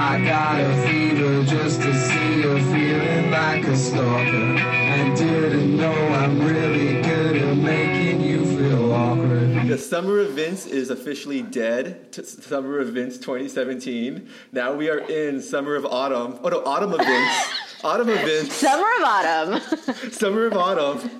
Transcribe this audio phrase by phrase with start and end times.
[0.00, 4.56] I got a fever just to see her feeling like a stalker.
[4.62, 9.66] And didn't know I'm really good at making you feel awkward.
[9.66, 12.12] The summer of Vince is officially dead.
[12.12, 14.28] T- summer of Vince 2017.
[14.52, 16.38] Now we are in summer of autumn.
[16.44, 17.48] Oh no, autumn of Vince.
[17.82, 18.52] autumn of Vince.
[18.54, 19.60] Summer of autumn.
[20.12, 21.10] Summer of autumn.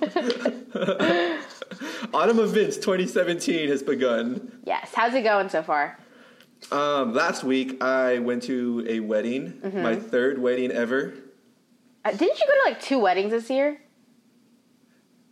[2.13, 4.57] autumn of Vince 2017 has begun.
[4.65, 4.91] yes.
[4.95, 5.97] How's it going so far?
[6.71, 9.81] Um, last week I went to a wedding, Mm-hmm.
[9.81, 11.13] my third wedding ever.
[12.05, 13.81] Uh, didn't you go to like two weddings this year?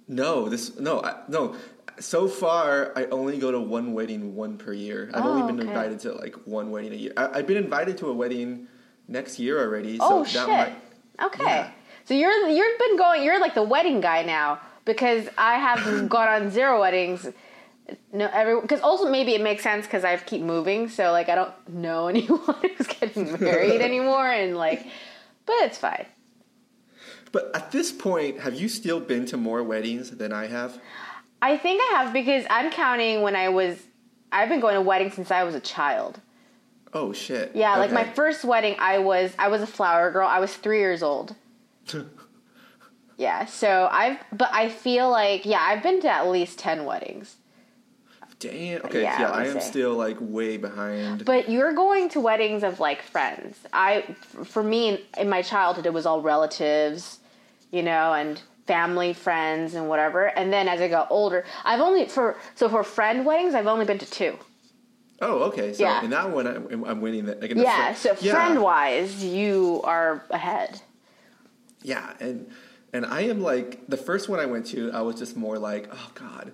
[0.07, 1.55] No, this no I, no.
[1.99, 5.09] So far, I only go to one wedding, one per year.
[5.13, 5.69] I've Oh, only been okay.
[5.69, 7.13] invited to like one wedding a year.
[7.17, 8.67] I, I've been invited to a wedding
[9.07, 9.97] next year already.
[9.99, 10.47] oh so shit.
[10.47, 10.73] that
[11.19, 11.43] might, okay.
[11.45, 11.71] yeah.
[12.05, 13.23] So you're you've been going.
[13.23, 17.27] You're like the wedding guy now because I have gone on zero weddings.
[18.11, 21.35] No, every because also maybe it makes sense because I keep moving, so like I
[21.35, 24.85] don't know anyone who's getting married anymore, and like,
[25.45, 26.05] but it's fine.
[27.31, 30.79] But at this point, have you still been to more weddings than I have?
[31.41, 33.81] I think I have because I'm counting when I was.
[34.31, 36.19] I've been going to weddings since I was a child.
[36.93, 37.51] Oh shit.
[37.53, 40.27] Yeah, like my first wedding, I was I was a flower girl.
[40.27, 41.35] I was three years old.
[43.17, 47.37] yeah, so I've but I feel like yeah, I've been to at least ten weddings.
[48.39, 48.81] Damn.
[48.85, 49.01] Okay.
[49.01, 49.67] Yeah, Yeah, I am say.
[49.71, 51.25] still like way behind.
[51.25, 53.57] But you're going to weddings of like friends.
[53.73, 54.01] I
[54.43, 57.19] for me in, my childhood, it was all relatives,
[57.71, 60.25] you know, and family, friends, and whatever.
[60.27, 63.85] And then as I got older, I've only for so for friend weddings, I've only
[63.85, 64.37] been to two.
[65.19, 65.73] oh, okay.
[65.73, 66.03] So Yeah.
[66.03, 67.25] in that one, I'm, I'm winning.
[67.25, 67.41] That.
[67.41, 70.79] Like the Yeah, fri- so friend wise, you are ahead.
[71.81, 72.47] Yeah, and
[72.93, 74.91] and I am like the first one I went to.
[74.91, 76.51] I was just more like, oh god,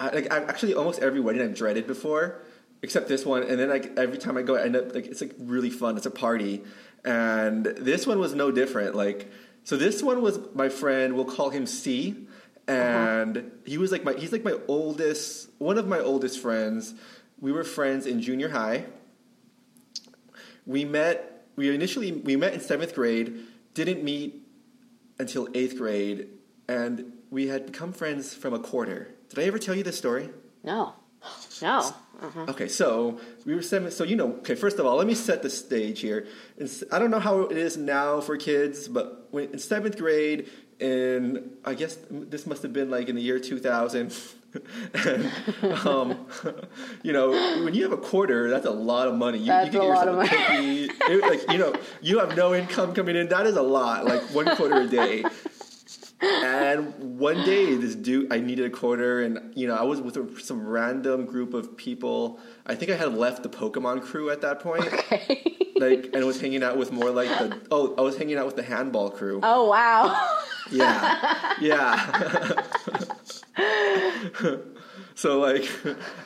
[0.00, 2.42] I, like I actually almost every wedding I've dreaded before,
[2.82, 3.44] except this one.
[3.44, 5.96] And then like every time I go, I end up like it's like really fun.
[5.96, 6.64] It's a party,
[7.04, 8.96] and this one was no different.
[8.96, 9.30] Like
[9.62, 11.14] so, this one was my friend.
[11.14, 12.26] We'll call him C,
[12.66, 12.76] uh-huh.
[12.76, 16.94] and he was like my he's like my oldest one of my oldest friends.
[17.38, 18.86] We were friends in junior high
[20.66, 23.40] we met we initially we met in seventh grade
[23.74, 24.46] didn't meet
[25.18, 26.28] until eighth grade
[26.68, 30.28] and we had become friends from a quarter did i ever tell you this story
[30.62, 30.94] No,
[31.62, 31.92] no.
[32.48, 35.42] okay so we were seven so you know okay first of all let me set
[35.42, 36.26] the stage here
[36.92, 40.48] i don't know how it is now for kids but when, in seventh grade
[40.80, 44.12] in i guess this must have been like in the year 2000
[45.06, 45.30] and,
[45.86, 46.26] um,
[47.04, 47.30] you know,
[47.64, 49.38] when you have a quarter, that's a lot of money.
[49.38, 50.88] You, That's you get a lot yourself of money.
[50.88, 51.12] cookie.
[51.12, 53.28] It- like you know, you have no income coming in.
[53.28, 54.06] That is a lot.
[54.06, 55.22] Like one quarter a day.
[56.22, 60.40] And one day, this dude, I needed a quarter, and you know, I was with
[60.40, 62.40] some random group of people.
[62.66, 64.84] I think I had left the Pokemon crew at that point,
[65.76, 68.56] like, and was hanging out with more like the oh, I was hanging out with
[68.56, 69.40] the handball crew.
[69.42, 70.38] Oh wow.
[70.70, 72.62] Yeah, yeah.
[75.14, 75.68] so like,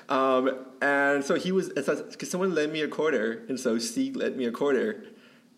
[0.08, 4.36] um, and so he was because someone lent me a quarter, and so C lent
[4.36, 5.04] me a quarter,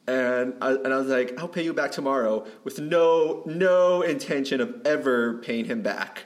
[0.09, 4.61] and I, and I was like, I'll pay you back tomorrow with no no intention
[4.61, 6.25] of ever paying him back.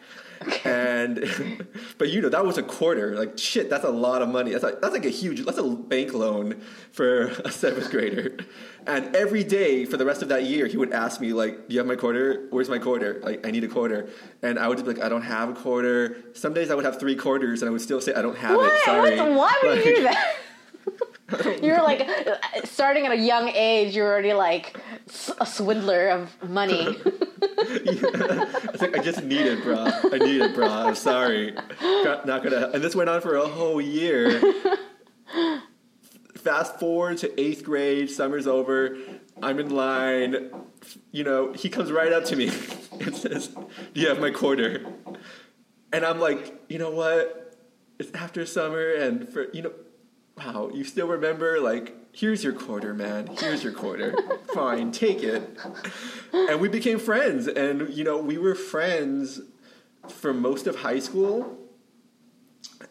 [0.65, 1.67] And
[1.99, 3.15] but you know that was a quarter.
[3.15, 4.53] Like shit, that's a lot of money.
[4.53, 5.45] That's like that's like a huge.
[5.45, 8.39] That's a bank loan for a seventh grader.
[8.87, 11.75] And every day for the rest of that year, he would ask me like, "Do
[11.75, 12.47] you have my quarter?
[12.51, 13.21] Where's my quarter?
[13.23, 14.09] Like, I need a quarter."
[14.41, 16.87] And I would just be like, "I don't have a quarter." Some days I would
[16.87, 18.73] have three quarters, and I would still say, "I don't have What?
[18.73, 19.19] it." Sorry.
[19.21, 19.31] What?
[19.37, 20.17] Why would you do Like-
[21.39, 21.63] that?
[21.63, 22.09] You're like
[22.65, 23.95] starting at a young age.
[23.95, 24.77] You're already like
[25.41, 26.97] a swindler of money.
[27.43, 29.87] It's like, I just need it, bro.
[29.87, 30.69] I need it, bro.
[30.69, 31.53] I'm sorry.
[31.83, 32.71] Not gonna.
[32.73, 34.41] And this went on for a whole year.
[36.37, 38.11] Fast forward to eighth grade.
[38.11, 38.97] Summer's over.
[39.43, 40.51] I'm in line.
[41.13, 42.51] You know, he comes right up to me
[43.01, 44.87] and says, "Do you have my quarter?"
[45.93, 47.57] And I'm like, you know what?
[47.99, 49.73] It's after summer, and for you know,
[50.45, 51.61] wow, you still remember?
[51.61, 53.29] Like, here's your quarter, man.
[53.39, 54.15] Here's your quarter.
[54.55, 55.57] Fine, take it
[56.33, 59.41] and we became friends and you know we were friends
[60.09, 61.59] for most of high school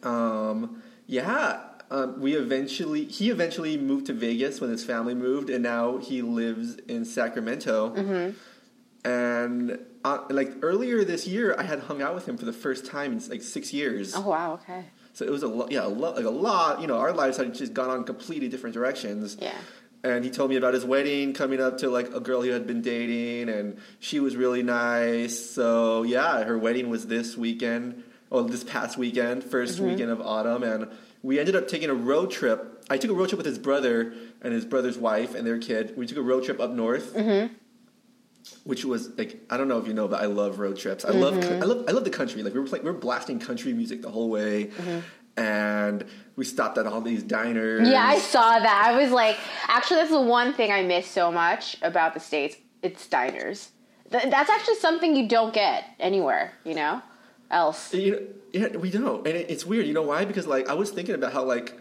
[0.02, 1.60] um, yeah
[1.90, 6.22] um, we eventually he eventually moved to vegas when his family moved and now he
[6.22, 7.94] lives in sacramento
[9.04, 12.86] and uh, like earlier this year i had hung out with him for the first
[12.86, 14.54] time in like six years oh wow.
[14.54, 14.84] Okay.
[15.12, 17.36] So it was a lot yeah a lot like a lot you know our lives
[17.36, 19.52] had just gone on completely different directions Yeah.
[20.04, 22.66] and he told me about his wedding coming up to like a girl he had
[22.66, 28.44] been dating and she was really nice so yeah her wedding was this weekend well
[28.44, 30.88] this past weekend 1st weekend of autumn and
[31.22, 34.12] we ended up taking a road trip I took a road trip with his brother
[34.42, 35.96] and his brother's wife and their kid.
[35.96, 37.14] We took a road trip up north.
[37.14, 37.54] Mm-hmm.
[38.70, 41.04] Which was like I don't know if you know, but I love road trips.
[41.04, 41.62] I love Mm-hmm.
[41.62, 42.40] I love I love the country.
[42.44, 45.00] Like we were playing, we were blasting country music the whole way, Mm-hmm.
[45.36, 46.04] and
[46.36, 47.88] we stopped at all these diners.
[47.88, 48.82] Yeah, I saw that.
[48.86, 49.36] I was like,
[49.66, 52.54] actually, that's the one thing I miss so much about the states.
[52.82, 53.70] It's diners.
[54.12, 57.02] Th- that's actually something you don't get anywhere, you know,
[57.50, 57.92] else.
[57.92, 58.20] You know,
[58.52, 59.86] yeah, we don't, and it, it's weird.
[59.86, 60.24] You know why?
[60.24, 61.76] Because like I was thinking about how like,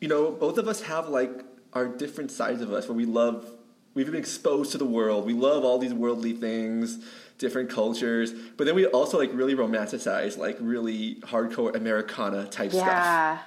[0.00, 1.32] you know, both of us have like
[1.72, 3.46] our different sides of us where we love.
[3.94, 5.26] We've been exposed to the world.
[5.26, 7.04] We love all these worldly things,
[7.38, 12.86] different cultures, but then we also like really romanticize like really hardcore Americana type stuff.
[12.86, 13.38] Yeah.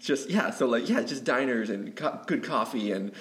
[0.00, 3.12] Just yeah, so like yeah, just diners and co- good coffee and.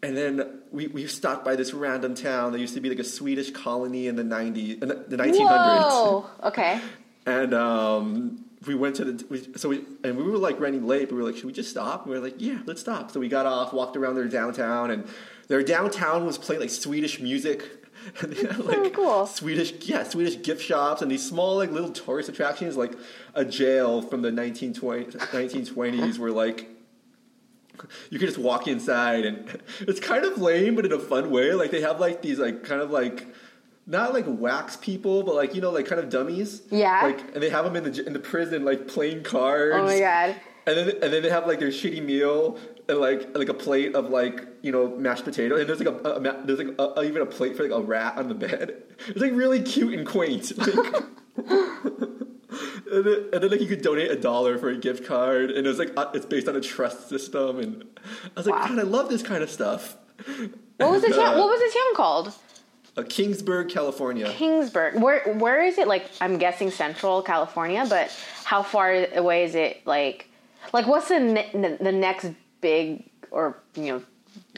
[0.00, 3.04] And then we, we stopped by this random town that used to be like a
[3.04, 6.26] Swedish colony in the 90s, in the, the 1900s Whoa.
[6.44, 6.80] Okay.
[7.26, 11.08] and um, we went to the we, so we and we were like running late.
[11.08, 12.02] But we were like, should we just stop?
[12.02, 13.10] And we were like, yeah, let's stop.
[13.10, 15.04] So we got off, walked around their downtown, and
[15.48, 17.62] their downtown was playing like Swedish music.
[18.22, 19.26] And they had, like oh, cool.
[19.26, 22.94] Swedish, yeah, Swedish gift shops and these small like little tourist attractions, like
[23.34, 26.70] a jail from the 1920, 1920s, where like
[28.08, 31.52] you could just walk inside and it's kind of lame, but in a fun way.
[31.52, 33.26] Like they have like these like kind of like
[33.86, 36.62] not like wax people, but like you know like kind of dummies.
[36.70, 37.00] Yeah.
[37.02, 39.76] Like and they have them in the in the prison like playing cards.
[39.76, 40.36] Oh my god.
[40.66, 42.58] And then and then they have like their shitty meal
[42.88, 46.14] and like like a plate of like you know mashed potato and there's like a,
[46.16, 48.34] a ma- there's like a, a- even a plate for like a rat on the
[48.34, 48.82] bed.
[49.08, 50.52] It's like really cute and quaint.
[50.66, 51.04] Like,
[52.90, 55.66] and, then, and then like you could donate a dollar for a gift card and
[55.66, 58.68] it's like uh, it's based on a trust system and I was like Wow.
[58.68, 59.96] God I love this kind of stuff.
[60.78, 61.34] What was the town?
[61.34, 62.34] uh, What was the town called?
[62.96, 64.26] uh, Kingsburg, California.
[64.32, 64.98] Kingsburg.
[65.00, 65.86] Where Where is it?
[65.86, 68.10] Like I'm guessing Central California, but
[68.44, 69.86] how far away is it?
[69.86, 70.28] Like,
[70.72, 74.02] like what's the ne- the next big or you know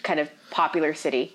[0.03, 1.35] kind of popular city?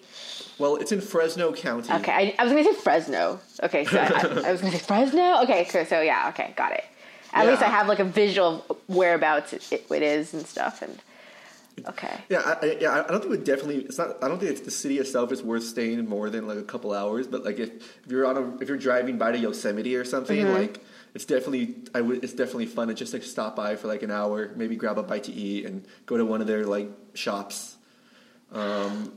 [0.58, 1.92] Well, it's in Fresno County.
[1.94, 3.40] Okay, I, I was gonna say Fresno.
[3.64, 5.42] Okay, so I, I was gonna say Fresno.
[5.44, 6.86] Okay, so, so yeah, okay, got it.
[7.34, 10.82] At least I have like a visual of whereabouts it, it, it is and stuff.
[10.82, 10.98] And
[11.90, 13.80] okay, Yeah, I, I, yeah, I don't think it definitely.
[13.84, 14.24] It's not.
[14.24, 16.94] I don't think it's the city itself is worth staying more than like a couple
[16.94, 17.28] hours.
[17.28, 17.70] But like if,
[18.06, 20.54] if you're on a if you're driving by to Yosemite or something, Mm-hmm.
[20.54, 20.80] like
[21.16, 24.12] it's definitely I would it's definitely fun to just like stop by for like an
[24.12, 27.78] hour, maybe grab a bite to eat and go to one of their like shops.
[28.52, 29.14] Um,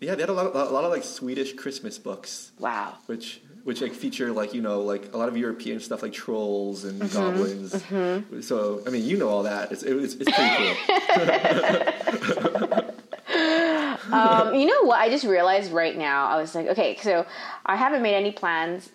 [0.00, 2.94] yeah, they had a lot of, a lot of like Swedish Christmas books, wow.
[3.06, 6.84] which which like feature like you know like a lot of European stuff like trolls
[6.84, 7.14] and Mm-hmm.
[7.14, 8.46] goblins.
[8.46, 9.70] So I mean, you know all that.
[9.72, 10.76] It's it was, it's pretty cool.
[14.12, 14.98] Um, you know what?
[14.98, 16.26] I just realized right now.
[16.26, 17.24] I was like, okay, so
[17.64, 18.90] I haven't made any plans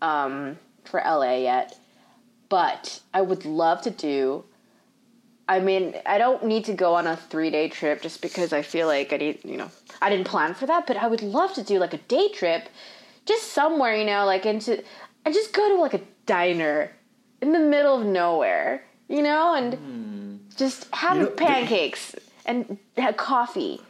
[0.00, 1.78] um, for LA yet,
[2.48, 4.44] but I would love to do.
[5.48, 8.62] I mean, I don't need to go on a three day trip just because I
[8.62, 9.70] feel like I need, you know,
[10.00, 12.68] I didn't plan for that, but I would love to do like a day trip
[13.26, 14.82] just somewhere, you know, like into,
[15.24, 16.92] and just go to like a diner
[17.40, 20.36] in the middle of nowhere, you know, and hmm.
[20.56, 22.14] just have You know, pancakes
[22.46, 23.80] and have coffee.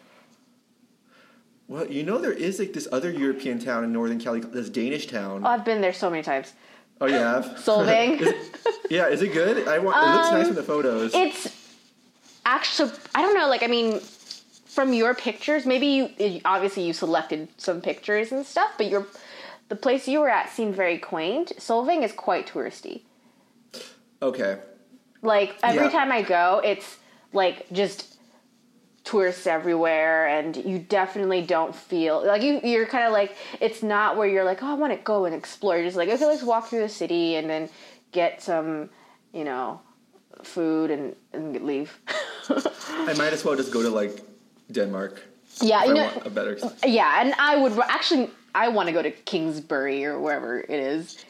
[1.67, 5.07] Well, you know there is like this other European town in Northern Cali, this Danish
[5.07, 5.43] town.
[5.45, 6.53] Oh, I've been there so many times.
[7.01, 7.45] Oh, you have?
[7.57, 8.21] Solvang.
[8.21, 8.51] Is it-
[8.91, 9.67] yeah, is it good?
[9.69, 9.97] I want.
[9.97, 11.13] it looks Um, nice in the photos.
[11.15, 11.49] it's
[12.47, 14.01] actually, I don't know, like, I mean,
[14.67, 15.87] from your pictures, maybe
[16.19, 19.07] you, obviously you selected some pictures and stuff, but your,
[19.69, 21.53] the place you were at seemed very quaint.
[21.59, 23.03] Solvang is quite touristy.
[24.23, 24.59] okay.
[25.23, 25.91] Like, every Yeah.
[25.91, 26.99] time I go, it's
[27.33, 28.14] like just
[29.05, 34.17] tourists everywhere and you definitely don't feel like you you're kind of like it's not
[34.17, 36.43] where you're like oh I want to go and explore you're just like okay let's
[36.43, 37.69] walk through the city and then
[38.13, 38.89] get some
[39.35, 39.81] you know
[40.43, 41.99] food and and leave
[42.49, 44.23] I might as well just go to like
[44.73, 45.21] Denmark.
[45.61, 46.59] yeah you I know a better.
[46.87, 51.25] yeah and I would actually I want to go to Kingsbury or wherever it is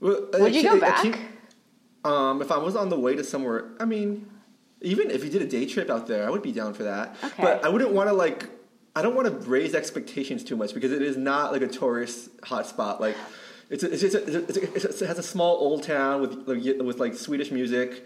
[0.00, 1.16] Well, would you go back can't-
[2.04, 4.26] um, if I was on the way to somewhere, I mean,
[4.84, 7.16] even if you did a day trip out there, I would be down for that.
[7.24, 7.42] Okay.
[7.42, 8.50] But I wouldn't want to like.
[8.96, 12.36] I don't want to raise expectations too much because it is not like a tourist
[12.42, 13.00] hotspot.
[13.00, 13.16] Like,
[13.68, 16.20] it's a, it's, just a, it's, a, it's a, it has a small old town
[16.20, 18.04] with like, with like Swedish music.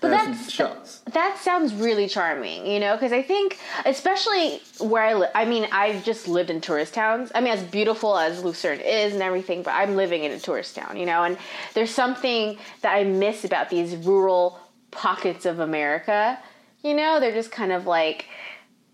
[0.00, 1.02] But and that's shops.
[1.12, 5.68] that sounds really charming, you know, because I think, especially where I live, I mean,
[5.72, 7.32] I've just lived in tourist towns.
[7.34, 10.76] I mean, as beautiful as Lucerne is and everything, but I'm living in a tourist
[10.76, 11.36] town, you know, and
[11.74, 14.58] there's something that I miss about these rural
[14.94, 16.38] pockets of America.
[16.82, 18.26] You know, they're just kind of like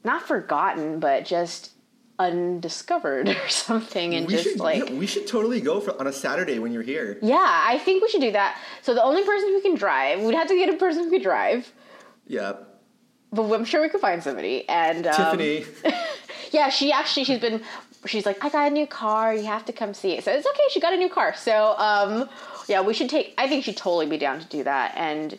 [0.04, 1.70] not forgotten, but just
[2.18, 4.88] undiscovered or something, and We just should, like.
[4.90, 7.18] we should totally go for on a Saturday when you're here.
[7.22, 8.58] Yeah, I think we should do that.
[8.82, 11.22] So the only person who can drive, we'd have to get a person who could
[11.22, 11.72] drive.
[12.26, 12.52] Yeah.
[13.32, 14.68] but I'm sure we could find somebody.
[14.68, 15.64] And um, Tiffany.
[16.52, 17.62] yeah, she actually she's been
[18.06, 19.34] she's like, I got a new car.
[19.34, 20.24] You have to come see it.
[20.24, 20.62] So it's okay.
[20.70, 21.34] She got a new car.
[21.34, 22.28] So um,
[22.68, 23.34] yeah, we should take.
[23.38, 24.92] I think she'd totally be down to do that.
[24.96, 25.38] And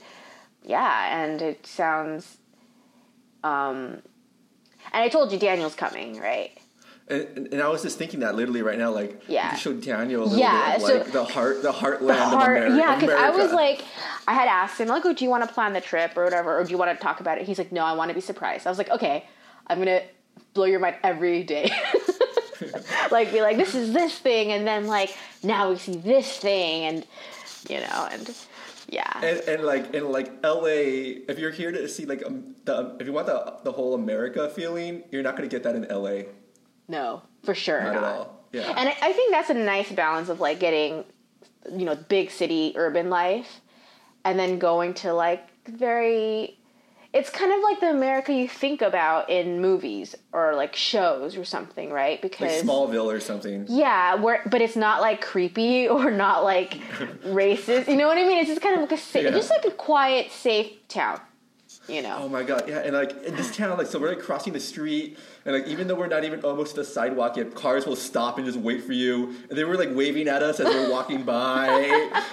[0.63, 2.37] yeah, and it sounds.
[3.43, 4.01] Um,
[4.93, 6.51] and I told you Daniel's coming, right?
[7.07, 9.53] And, and I was just thinking that literally right now, like Yeah.
[9.55, 12.57] show Daniel a little Yeah, bit of, so- like the heart, the heartland The heart,
[12.57, 12.77] of America.
[12.77, 13.83] yeah, because I was like,
[14.27, 16.57] I had asked him like, "Oh, do you want to plan the trip or whatever,
[16.59, 18.21] or do you want to talk about it?" He's like, "No, I want to be
[18.21, 19.25] surprised." I was like, "Okay,
[19.67, 20.01] I'm gonna
[20.53, 21.71] blow your mind every day."
[23.11, 26.83] like be like, "This is this thing," and then like, "Now we see this thing,"
[26.85, 27.05] and
[27.69, 28.33] you know, and
[28.91, 32.95] yeah, and, and like in like LA, if you're here to see like um, the
[32.99, 35.87] if you want the the whole America feeling, you're not going to get that in
[35.89, 36.29] LA.
[36.87, 38.03] no, for sure Not not.
[38.03, 38.45] at all.
[38.53, 38.73] Yeah.
[38.77, 41.05] And I, I think that's a nice balance of like getting,
[41.71, 43.61] you know, big city urban life,
[44.25, 46.59] and then going to like very.
[47.13, 51.43] It's kind of like the America you think about in movies or like shows or
[51.43, 52.11] something, right?
[52.13, 53.65] like Because Smallville or something.
[53.67, 56.73] yeah, where but it's not like creepy or not like
[57.25, 57.87] racist.
[57.89, 58.37] You know what I mean?
[58.37, 59.31] It's just kind of like a sa- Yeah.
[59.31, 61.19] just like a quiet, safe town.
[61.91, 62.19] You know?
[62.21, 64.61] Oh my god, yeah, and like in this town, like so we're like crossing the
[64.61, 67.97] street, and like even though we're not even almost to the sidewalk yet, cars will
[67.97, 70.79] stop and just wait for you, and they were like waving at us as we
[70.79, 71.67] we're walking by.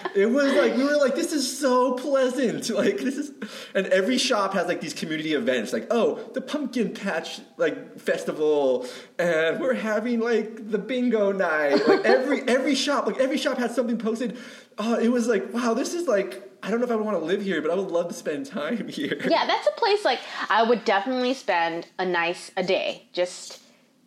[0.14, 3.32] it was like we were like, this is so pleasant, like this is,
[3.74, 8.86] and every shop has like these community events, like oh the pumpkin patch like festival,
[9.18, 13.72] and we're having like the bingo night, like every every shop, like every shop had
[13.72, 14.38] something posted.
[14.78, 16.44] Oh, it was like wow, this is like.
[16.62, 18.14] I don't know if I would want to live here, but I would love to
[18.14, 19.16] spend time here.
[19.28, 23.60] Yeah, that's a place like I would definitely spend a nice a day just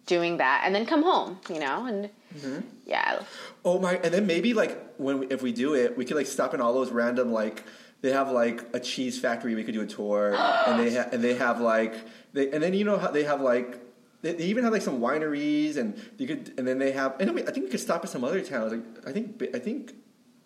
[0.05, 1.85] doing that and then come home, you know?
[1.85, 2.59] And Mm-hmm.
[2.85, 3.23] yeah.
[3.65, 3.95] Oh my!
[3.95, 6.61] And then maybe like when we, if we do it, we could like stop in
[6.61, 7.63] all those random like
[7.99, 9.53] they have like a cheese factory.
[9.53, 10.33] We could do a tour,
[10.67, 11.93] and they ha- and they have like
[12.31, 13.79] they and then you know how they have like.
[14.21, 17.19] They they even have like some wineries, and you could, and then they have.
[17.19, 18.71] And I think we could stop at some other towns.
[18.71, 19.93] Like I think, I think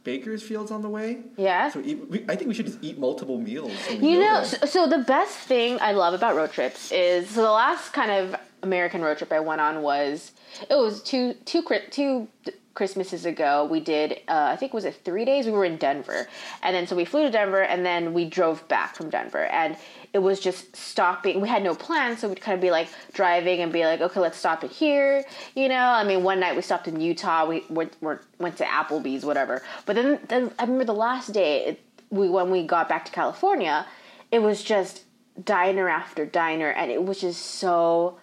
[0.05, 1.23] Bakersfield's on the way.
[1.35, 1.69] Yeah.
[1.69, 3.73] So eat, we, I think we should just eat multiple meals.
[3.89, 7.51] You know, so, so the best thing I love about road trips is so the
[7.51, 10.31] last kind of American road trip I went on was
[10.69, 12.27] it was two two two
[12.75, 13.67] Christmases ago.
[13.69, 15.47] We did uh, I think was it three days.
[15.47, 16.27] We were in Denver,
[16.61, 19.75] and then so we flew to Denver, and then we drove back from Denver, and
[20.15, 21.41] it was just stopping.
[21.41, 24.21] We had no plan, so we'd kind of be like driving and be like, okay,
[24.21, 25.25] let's stop it here.
[25.55, 27.45] You know, I mean, one night we stopped in Utah.
[27.45, 29.61] We went, went, went to Applebee's, whatever.
[29.85, 31.81] But then, then I remember the last day it,
[32.11, 33.85] we when we got back to California,
[34.31, 35.03] it was just
[35.43, 38.17] diner after diner, and it was just so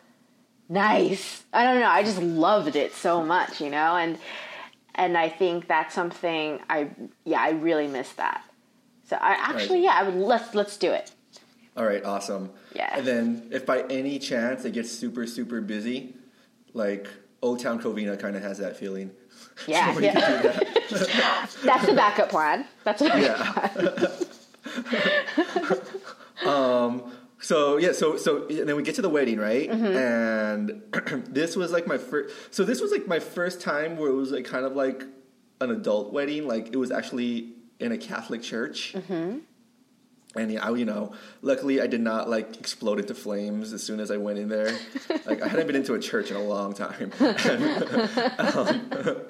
[0.71, 1.45] nice.
[1.53, 1.91] I don't know.
[1.91, 4.19] I just loved it so much, you know, and
[4.95, 6.89] and I think that's something I
[7.27, 8.43] yeah I really miss that.
[9.11, 11.12] So I actually yeah I would let's let's do it.
[11.77, 12.51] All right, awesome.
[12.75, 12.97] Yeah.
[12.97, 16.15] And then if by any chance it gets super super busy,
[16.75, 17.09] like
[17.41, 19.11] Old Town Covina kind of has that feeling.
[19.67, 20.13] Yeah, So yeah.
[20.43, 21.57] that.
[21.65, 22.67] That's the backup plan.
[22.85, 24.13] That's a backup Yeah.
[26.45, 27.03] plan.
[27.45, 29.69] So yeah, so so and then we get to the wedding, right?
[29.69, 29.97] Mm-hmm.
[29.97, 32.33] And this was like my first.
[32.55, 35.03] So this was like my first time where it was like kind of like
[35.61, 36.47] an adult wedding.
[36.47, 38.95] Like it was actually in a Catholic church.
[38.97, 39.39] Mm-hmm.
[40.35, 41.13] And yeah, I, you know,
[41.43, 44.77] luckily I did not like explode into flames as soon as I went in there.
[45.27, 47.13] like I hadn't been into a church in a long time.
[48.39, 49.23] um,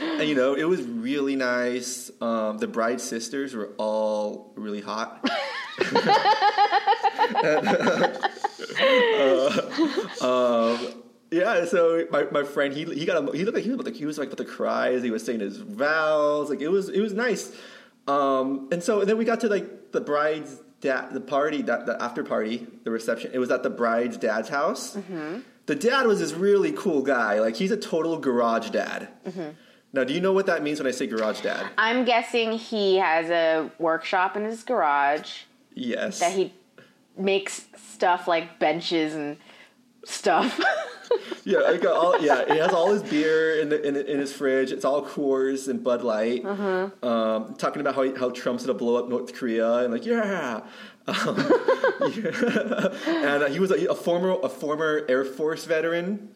[0.00, 2.10] and you know, it was really nice.
[2.20, 5.24] Um, the bride's sisters were all really hot.
[10.20, 10.78] Um,
[11.30, 13.94] yeah, so my, my friend he he got a, he looked like he was like
[13.94, 16.50] he was like about to cry as he was saying his vows.
[16.50, 17.54] Like it was it was nice.
[18.06, 21.86] Um, and so and then we got to like the bride's dad the party that
[21.86, 23.30] the after party the reception.
[23.34, 24.96] It was at the bride's dad's house.
[24.96, 25.40] Mm-hmm.
[25.66, 27.40] The dad was this really cool guy.
[27.40, 29.08] Like he's a total garage dad.
[29.26, 29.50] Mm-hmm.
[29.92, 31.66] Now, do you know what that means when I say garage dad?
[31.78, 35.42] I'm guessing he has a workshop in his garage
[35.74, 36.20] Yes.
[36.20, 36.52] that he
[37.16, 39.38] makes stuff like benches and
[40.04, 40.60] stuff.
[41.44, 44.70] Yeah, like all, yeah, he has all his beer in, the, in in his fridge.
[44.70, 46.44] It's all Coors and Bud Light.
[47.02, 50.60] Um, talking about how he, how Trump's gonna blow up North Korea and like yeah.
[51.08, 51.36] Um,
[52.12, 52.90] yeah.
[53.06, 56.28] and uh, he was a, a former a former Air Force veteran.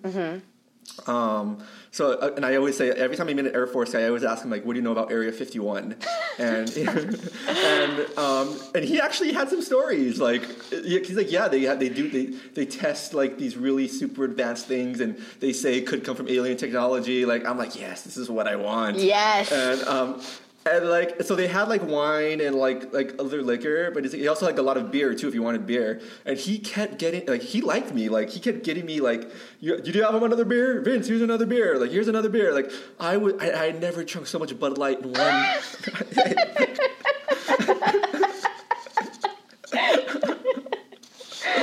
[1.06, 4.00] Um, so, uh, and I always say every time I meet an Air Force guy,
[4.00, 5.96] I always ask him like, "What do you know about Area 51?"
[6.38, 6.70] And
[7.48, 10.18] and um, and he actually had some stories.
[10.18, 14.66] Like he's like, "Yeah, they they do they they test like these really super advanced
[14.66, 18.16] things, and they say it could come from alien technology." Like I'm like, "Yes, this
[18.16, 19.52] is what I want." Yes.
[19.52, 20.22] And um,
[20.64, 24.46] And like, so they had like wine and like like other liquor, but he also
[24.46, 26.00] like a lot of beer too if you wanted beer.
[26.24, 29.28] And he kept getting like he liked me, like he kept getting me like,
[29.58, 31.08] you, do you do have another beer, Vince?
[31.08, 31.78] Here's another beer.
[31.78, 32.54] Like here's another beer.
[32.54, 35.46] Like I would, I, I had never drunk so much Bud Light in one.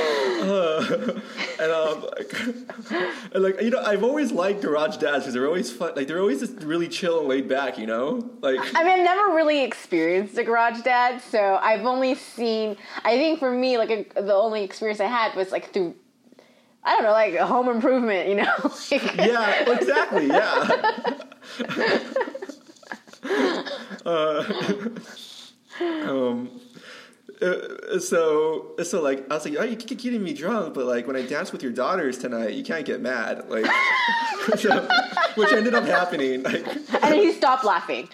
[0.40, 1.20] Uh,
[1.60, 2.32] and um, like,
[3.34, 5.92] and like you know, I've always liked garage dads because they're always fun.
[5.94, 7.78] Like they're always just really chill and laid back.
[7.78, 12.14] You know, like I mean, I've never really experienced a garage dad, so I've only
[12.14, 12.76] seen.
[13.04, 15.94] I think for me, like a, the only experience I had was like through.
[16.82, 18.54] I don't know, like a home improvement, you know?
[18.90, 20.66] Like- yeah, exactly, yeah.
[24.06, 24.44] uh,
[26.08, 26.59] um,
[27.42, 31.06] uh, so so like I was like, oh, you keep getting me drunk, but like
[31.06, 33.66] when I dance with your daughters tonight, you can't get mad, like,
[34.56, 34.88] so,
[35.34, 36.42] which ended up happening.
[36.42, 38.08] Like, and then he stopped laughing.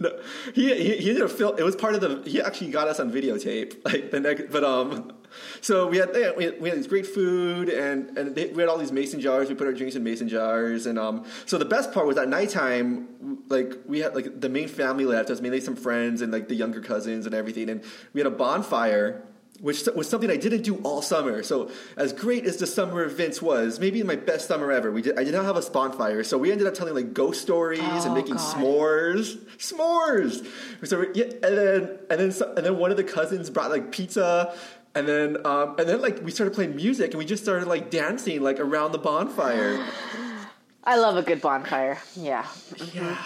[0.00, 0.18] No,
[0.54, 1.58] he, he he did a film.
[1.58, 2.28] It was part of the.
[2.28, 3.76] He actually got us on videotape.
[3.90, 5.12] Like the next, but um,
[5.60, 8.68] so we had we had, we had this great food and and they, we had
[8.68, 9.48] all these mason jars.
[9.48, 11.26] We put our drinks in mason jars and um.
[11.44, 15.28] So the best part was at nighttime, like we had like the main family left
[15.28, 17.82] was mainly some friends and like the younger cousins and everything, and
[18.14, 19.22] we had a bonfire.
[19.60, 21.42] Which was something I didn't do all summer.
[21.42, 25.18] So, as great as the summer events was, maybe my best summer ever, we did,
[25.18, 26.24] I did not have a bonfire.
[26.24, 28.56] So, we ended up telling like ghost stories Oh, and making God.
[28.56, 30.46] s'mores s'mores.
[30.86, 34.54] So yeah, and then and then and then one of the cousins brought like pizza,
[34.94, 37.90] and then um, and then like we started playing music and we just started like
[37.90, 39.84] dancing like around the bonfire.
[40.84, 41.98] I love a good bonfire.
[42.16, 42.46] Yeah.
[42.94, 43.18] yeah,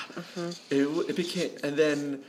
[0.71, 2.21] it w- it became and then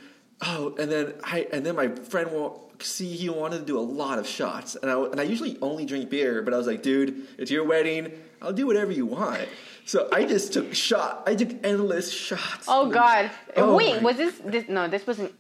[0.44, 3.82] oh and then I and then my friend will C he wanted to do a
[3.82, 6.82] lot of shots and I and I usually only drink beer but I was like
[6.82, 9.48] dude it's your wedding I'll do whatever you want.
[9.86, 11.24] So I just took shot.
[11.26, 12.66] I took endless shots.
[12.68, 13.32] Oh God!
[13.56, 14.70] Oh, Wait, was this this?
[14.70, 15.34] No, this wasn't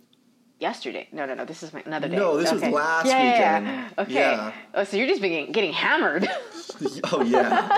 [0.59, 1.07] yesterday.
[1.11, 1.45] No, no, no.
[1.45, 2.15] This is my, another day.
[2.15, 2.71] No, this was Okay.
[2.71, 3.89] last yeah, yeah, yeah.
[4.03, 4.13] Okay.
[4.13, 4.51] Yeah.
[4.73, 6.27] Oh, so you're just being, getting hammered.
[7.05, 7.69] Oh yeah.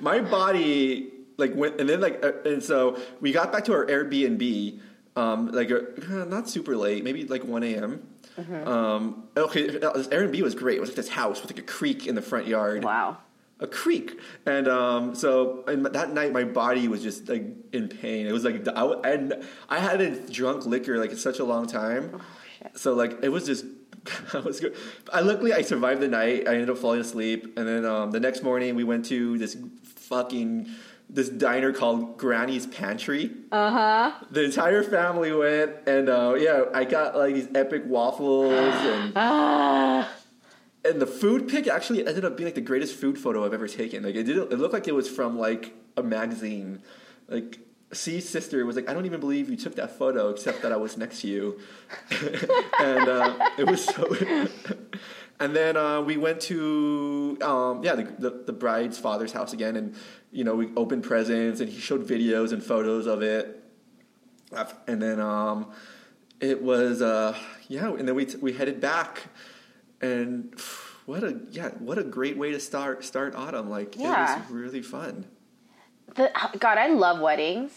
[0.00, 3.84] My body like went and then like uh, and so we got back to our
[3.84, 4.80] Airbnb
[5.16, 5.80] um like uh,
[6.26, 8.06] not super late maybe like 1 a.m.
[8.38, 8.68] Mm-hmm.
[8.68, 10.78] Um, okay, uh, this Airbnb was great.
[10.78, 12.84] It was like this house with like a creek in the front yard.
[12.84, 13.18] wow.
[13.60, 18.26] A creek, and um, so and that night my body was just like in pain.
[18.26, 22.10] It was like I, and I hadn't drunk liquor like in such a long time.
[22.12, 22.68] Oh.
[22.74, 23.64] So like it was just
[24.34, 24.74] I was good.
[25.12, 26.48] I luckily I survived the night.
[26.48, 29.56] I ended up falling asleep, and then um, the next morning we went to this
[29.84, 30.68] fucking
[31.14, 33.30] this diner called Granny's Pantry.
[33.52, 34.24] Uh huh.
[34.30, 40.10] The entire family went, and uh, yeah, I got like these epic waffles, and Ah.
[40.84, 43.68] and the food pic actually ended up being like the greatest food photo I've ever
[43.68, 44.02] taken.
[44.04, 46.82] Like it did, it looked like it was from like a magazine.
[47.28, 47.58] Like
[47.92, 50.76] C's sister was like, I don't even believe you took that photo, except that I
[50.76, 51.60] was next to you,
[52.80, 54.02] and uh, it was so.
[55.42, 59.76] and then uh, we went to um, yeah the, the the bride's father's house again,
[59.76, 59.94] and
[60.30, 63.62] you know we opened presents, and he showed videos and photos of it,
[64.86, 65.72] and then um,
[66.40, 67.36] it was uh,
[67.68, 69.24] yeah, and then we t- we headed back,
[70.00, 70.54] and
[71.06, 73.68] what a yeah, what a great way to start start autumn.
[73.68, 74.36] Like Yeah.
[74.36, 75.26] it was really fun.
[76.14, 77.72] The, God, I love weddings.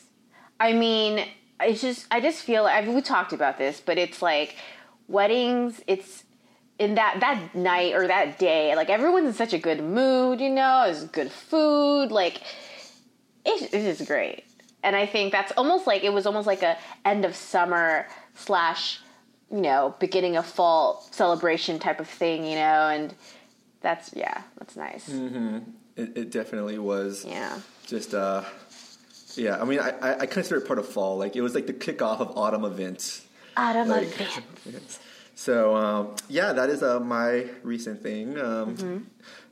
[0.60, 1.26] I mean,
[1.60, 4.56] it's just I just feel I mean, we talked about this, but it's like
[5.08, 5.82] weddings.
[5.88, 6.26] It's
[6.80, 10.42] in that that night or that day, like everyone's in such a good mood.
[10.42, 12.12] You know, it's good food.
[12.12, 12.42] Like
[13.46, 14.44] it, it is great,
[14.84, 19.00] and I think that's almost like it was almost like a end of summer slash
[19.52, 22.46] you know beginning of fall celebration type of thing.
[22.46, 23.14] You know, and
[23.82, 25.08] that's yeah, that's nice.
[25.96, 27.24] It, it definitely was.
[27.26, 27.58] Yeah.
[27.88, 28.44] Just uh,
[29.36, 29.62] yeah.
[29.62, 31.18] I mean, I, I consider it part of fall.
[31.18, 33.26] Like it was like the kickoff of autumn events.
[33.56, 34.04] Autumn Like,
[34.66, 35.00] event.
[35.36, 38.40] So um, yeah, that is uh, my recent thing.
[38.40, 38.98] Um, Mm-hmm.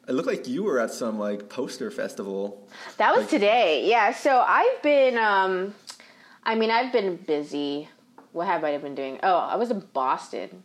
[0.05, 2.67] It looked like you were at some like poster festival.
[2.97, 3.87] That was Like- today.
[3.87, 4.11] Yeah.
[4.11, 5.73] So I've been um
[6.43, 7.87] I mean I've been busy.
[8.33, 9.19] What have I been doing?
[9.23, 10.63] Oh, I was in Boston.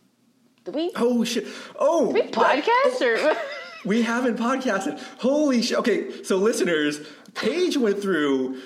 [0.65, 1.47] Did we Oh shit!
[1.79, 3.37] Oh, we podcast or
[3.85, 4.99] We haven't podcasted.
[5.19, 5.77] Holy shit.
[5.77, 6.99] Okay, so listeners,
[7.33, 8.59] Paige went through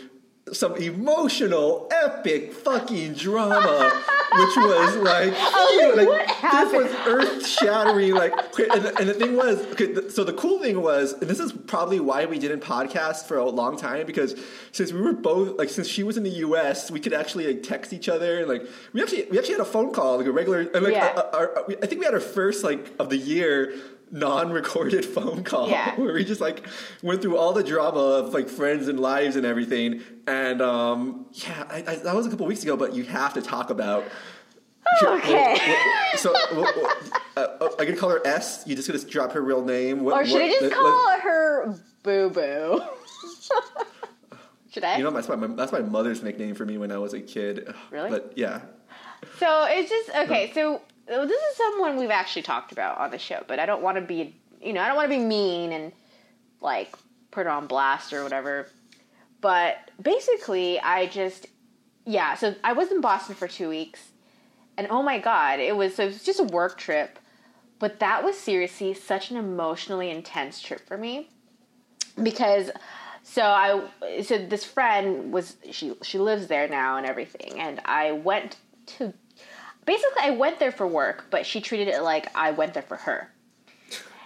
[0.51, 3.89] some emotional, epic fucking drama,
[4.33, 8.13] which was like, was like, what this was earth shattering.
[8.13, 11.39] Like, and, the, and the thing was, okay, so the cool thing was, and this
[11.39, 14.35] is probably why we didn't podcast for a long time because
[14.73, 17.63] since we were both like, since she was in the U.S., we could actually like
[17.63, 20.31] text each other and like we actually we actually had a phone call like a
[20.31, 21.07] regular and like Yeah.
[21.15, 23.73] uh, we- I think we had our first like of the year
[24.13, 25.95] non-recorded phone call Yeah.
[25.99, 26.65] where we just like
[27.01, 30.01] went through all the drama of like friends and lives and everything.
[30.27, 33.41] And um, yeah, I, I, that was a couple weeks ago, but you have to
[33.41, 34.05] talk about.
[35.03, 35.57] Okay.
[36.17, 36.33] So
[37.35, 38.63] uh, I could call her S.
[38.67, 41.05] You just gonna drop her real name, What- Or should what- I just let- call
[41.05, 42.81] let- her Boo Boo?
[44.71, 44.97] should I?
[44.97, 47.73] You know, that's my that's my mother's nickname for me when I was a kid.
[47.91, 48.09] Really?
[48.11, 48.61] But yeah,
[49.39, 50.51] So it's just okay.
[50.53, 53.97] So this is someone we've actually talked about on the show, but I don't want
[53.97, 55.91] to be, you know, I don't want to be mean and
[56.61, 56.95] like
[57.31, 58.67] put on blast or whatever.
[59.41, 61.47] But basically, I just,
[62.05, 62.35] yeah.
[62.35, 64.11] So I was in Boston for two weeks,
[64.77, 67.19] and oh my god, it was so it was just a work trip,
[67.79, 71.29] but that was seriously such an emotionally intense trip for me
[72.21, 72.71] because
[73.23, 73.87] so I
[74.21, 78.57] so this friend was she she lives there now and everything and I went
[78.97, 79.13] to
[79.85, 82.97] basically I went there for work but she treated it like I went there for
[82.97, 83.29] her.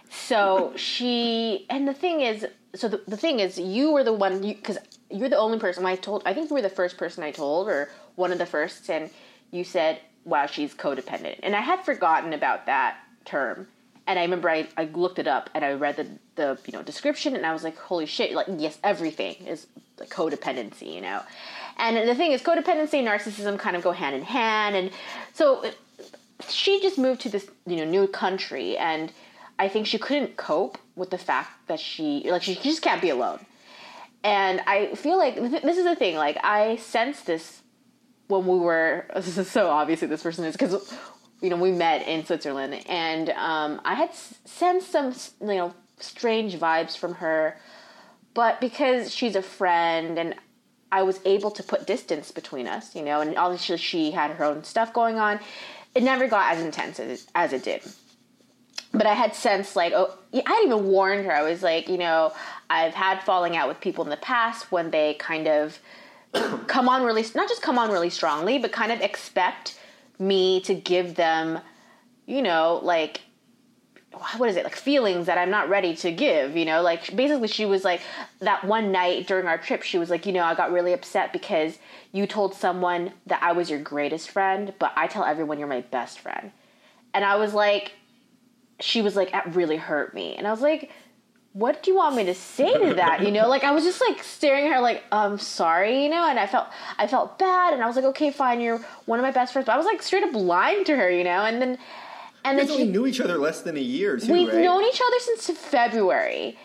[0.09, 4.43] So she and the thing is so the, the thing is you were the one
[4.43, 4.77] you cuz
[5.09, 7.67] you're the only person I told I think you were the first person I told
[7.67, 9.09] or one of the first and
[9.51, 13.67] you said wow she's codependent and I had forgotten about that term
[14.07, 16.81] and I remember I, I looked it up and I read the, the you know
[16.81, 19.67] description and I was like, holy shit, like yes, everything is
[19.99, 21.21] like codependency, you know.
[21.77, 24.75] And the thing is, codependency and narcissism kind of go hand in hand.
[24.75, 24.91] And
[25.33, 25.63] so
[26.49, 29.11] she just moved to this you know new country, and
[29.59, 33.09] I think she couldn't cope with the fact that she like she just can't be
[33.09, 33.39] alone.
[34.23, 36.15] And I feel like th- this is the thing.
[36.15, 37.61] Like I sense this
[38.27, 40.93] when we were this is so obviously this person is because
[41.41, 46.55] you know we met in Switzerland and um, I had sensed some you know strange
[46.55, 47.57] vibes from her,
[48.33, 50.35] but because she's a friend and
[50.91, 54.45] I was able to put distance between us, you know, and obviously she had her
[54.45, 55.39] own stuff going on.
[55.93, 57.81] It never got as intense as, as it did
[58.93, 61.31] but I had sensed like oh I had even warned her.
[61.31, 62.33] I was like, you know,
[62.69, 65.79] I've had falling out with people in the past when they kind of
[66.67, 69.79] come on really not just come on really strongly, but kind of expect
[70.19, 71.59] me to give them,
[72.25, 73.21] you know, like
[74.37, 76.81] what is it like feelings that I'm not ready to give, you know?
[76.81, 78.01] Like basically she was like
[78.39, 81.33] that one night during our trip she was like, you know, I got really upset
[81.33, 81.79] because
[82.11, 85.81] you told someone that I was your greatest friend, but I tell everyone you're my
[85.81, 86.51] best friend.
[87.13, 87.93] And I was like
[88.79, 90.35] she was like that really hurt me.
[90.35, 90.91] And I was like
[91.57, 93.23] what do you want me to say to that?
[93.23, 96.29] You know, like I was just like staring at her like, I'm sorry, you know,
[96.29, 96.67] and I felt
[96.99, 99.65] I felt bad and I was like, okay, fine, you're one of my best friends.
[99.65, 101.79] But I was like straight up lying to her, you know, and then
[102.49, 104.61] and then she, knew each other less than a year, too, we've right?
[104.61, 106.57] known each other since February,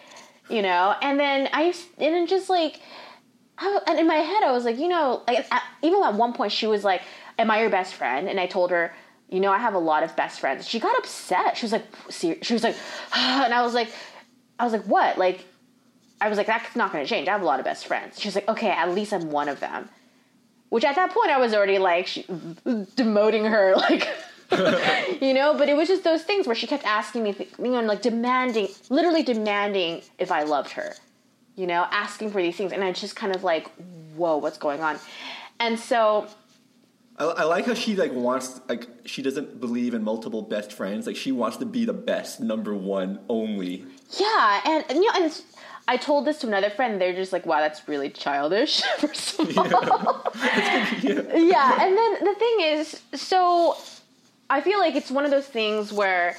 [0.49, 2.81] you know, and then I and then just like,
[3.59, 6.33] I, and in my head I was like, you know, like at, even at one
[6.33, 7.03] point she was like,
[7.39, 8.95] "Am I your best friend?" And I told her,
[9.33, 10.69] you know, I have a lot of best friends.
[10.69, 11.57] She got upset.
[11.57, 12.77] She was like, she was like,
[13.15, 13.89] and I was like,
[14.59, 15.17] I was like, what?
[15.17, 15.47] Like,
[16.21, 17.29] I was like, that's not going to change.
[17.29, 18.21] I have a lot of best friends.
[18.21, 19.89] She was like, okay, at least I'm one of them.
[20.69, 24.07] Which at that point I was already like she, demoting her, like,
[25.21, 25.55] you know.
[25.57, 28.03] But it was just those things where she kept asking me, you know, and like
[28.03, 30.95] demanding, literally demanding if I loved her,
[31.57, 33.69] you know, asking for these things, and I just kind of like,
[34.17, 34.99] whoa, what's going on?
[35.61, 36.29] And so
[37.19, 41.07] I, I like how she like wants like she doesn't believe in multiple best friends.
[41.07, 43.85] Like she wants to be the best, number one, only.
[44.19, 45.43] Yeah, and, and you know, and
[45.89, 47.01] I told this to another friend.
[47.01, 50.33] They're just like, "Wow, that's really childish." First of all,
[51.03, 51.83] yeah.
[51.83, 53.77] And then the thing is, so
[54.53, 56.37] I feel like it's one of those things where,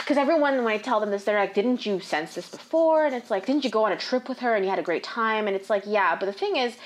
[0.00, 3.14] because everyone, when I tell them this, they're like, "Didn't you sense this before?" And
[3.16, 5.02] it's like, "Didn't you go on a trip with her and you had a great
[5.02, 6.76] time?" And it's like, "Yeah," but the thing is.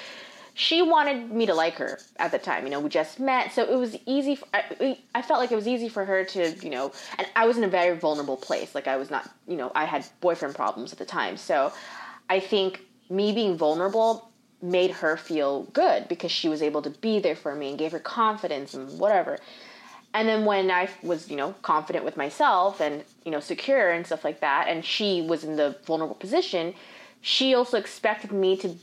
[0.55, 2.65] She wanted me to like her at the time.
[2.65, 4.35] You know, we just met, so it was easy.
[4.35, 7.47] For, I, I felt like it was easy for her to, you know, and I
[7.47, 8.75] was in a very vulnerable place.
[8.75, 11.39] Like I was not, you know, I had boyfriend problems at the time.
[11.39, 11.73] So
[12.29, 17.19] I think me being vulnerable made her feel good because she was able to be
[17.19, 19.39] there for me and gave her confidence and whatever.
[20.15, 24.05] And then when I was, you know, confident with myself and, you know, secure and
[24.05, 26.75] stuff like that, and she was in the vulnerable position,
[27.23, 28.75] she also expected me to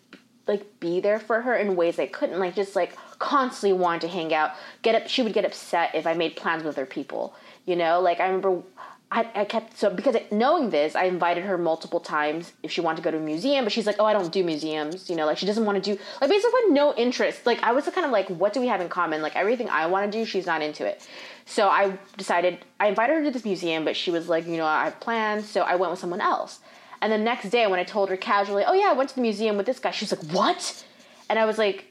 [0.47, 4.07] like be there for her in ways I couldn't, like just like constantly wanted to
[4.07, 4.51] hang out.
[4.81, 7.35] Get up, she would get upset if I made plans with other people.
[7.65, 8.63] You know, like I remember.
[9.11, 12.97] I, I kept so because knowing this, I invited her multiple times if she wanted
[12.97, 15.25] to go to a museum, but she's like, "Oh, I don't do museums," you know,
[15.25, 17.43] like she doesn't want to do like basically no interest.
[17.47, 19.87] Like I was kind of like, "What do we have in common?" Like everything I
[19.87, 21.07] want to do, she's not into it.
[21.45, 24.67] So I decided I invited her to this museum, but she was like, "You know,
[24.67, 26.59] I have plans," so I went with someone else.
[27.01, 29.21] And the next day, when I told her casually, "Oh yeah, I went to the
[29.21, 30.85] museum with this guy," she was like, "What?"
[31.29, 31.85] And I was like,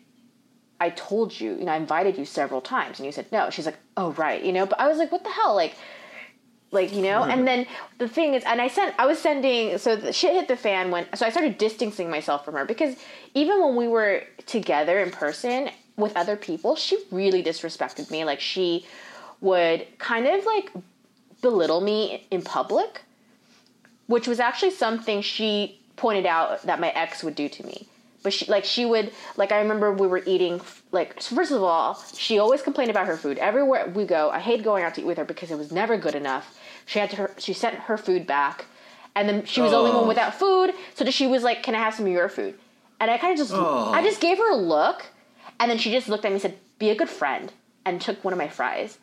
[0.81, 3.67] "I told you, you know, I invited you several times, and you said no." She's
[3.67, 4.67] like, "Oh right," you know.
[4.67, 5.75] But I was like, "What the hell?" Like,
[6.71, 7.67] like you know and then
[7.99, 10.91] the thing is and i sent i was sending so the shit hit the fan
[10.91, 12.97] when so i started distancing myself from her because
[13.35, 18.41] even when we were together in person with other people she really disrespected me like
[18.41, 18.87] she
[19.41, 20.71] would kind of like
[21.41, 23.03] belittle me in public
[24.07, 27.87] which was actually something she pointed out that my ex would do to me
[28.23, 30.61] but she like she would like i remember we were eating
[30.93, 34.63] like first of all she always complained about her food everywhere we go i hate
[34.63, 37.17] going out to eat with her because it was never good enough she had to
[37.17, 38.67] her, she sent her food back
[39.15, 39.99] and then she was the only Oh.
[40.01, 42.59] one without food so she was like can i have some of your food
[43.01, 43.93] and i kind of just Oh.
[43.93, 45.07] i just gave her a look
[45.61, 47.53] and then she just looked at me and said be a good friend
[47.85, 48.99] and took one of my fries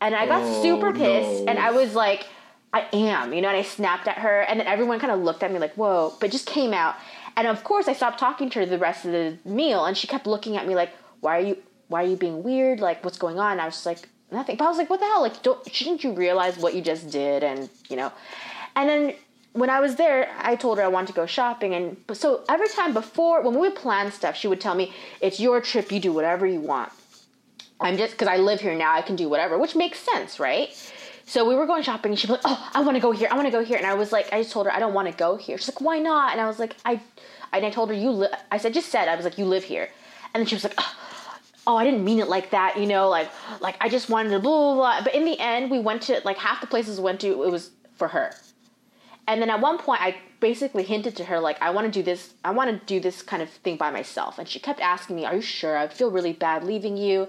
[0.00, 1.50] and i got Oh, super pissed no.
[1.50, 2.26] and i was like
[2.72, 5.42] I am, you know, and I snapped at her, and then everyone kind of looked
[5.42, 6.96] at me like, whoa, but just came out.
[7.36, 10.06] And of course, I stopped talking to her the rest of the meal, and she
[10.06, 12.80] kept looking at me like, why are you, why are you being weird?
[12.80, 13.52] Like, what's going on?
[13.52, 14.56] And I was just like, nothing.
[14.56, 15.22] But I was like, what the hell?
[15.22, 17.44] Like, don't, shouldn't you realize what you just did?
[17.44, 18.10] And, you know,
[18.74, 19.14] and then
[19.52, 22.68] when I was there, I told her I wanted to go shopping, and so every
[22.68, 25.98] time before, when we would plan stuff, she would tell me, it's your trip, you
[25.98, 26.92] do whatever you want.
[27.80, 30.68] I'm just because I live here now, I can do whatever, which makes sense, right?
[31.28, 33.28] So we were going shopping, and she'd be like, "Oh, I want to go here.
[33.30, 34.94] I want to go here." And I was like, I just told her I don't
[34.94, 35.58] want to go here.
[35.58, 37.00] She's like, "Why not?" And I was like, "I,"
[37.52, 39.64] and I told her, "You," li-, I said, just said, I was like, "You live
[39.64, 39.90] here,"
[40.32, 40.94] and then she was like, "Oh,
[41.66, 43.28] oh, I didn't mean it like that, you know, like,
[43.60, 46.20] like I just wanted to blah blah blah." But in the end, we went to
[46.24, 48.32] like half the places we went to, it was for her.
[49.26, 52.04] And then at one point, I basically hinted to her like, "I want to do
[52.04, 52.34] this.
[52.44, 55.24] I want to do this kind of thing by myself." And she kept asking me,
[55.24, 55.76] "Are you sure?
[55.76, 57.26] I feel really bad leaving you."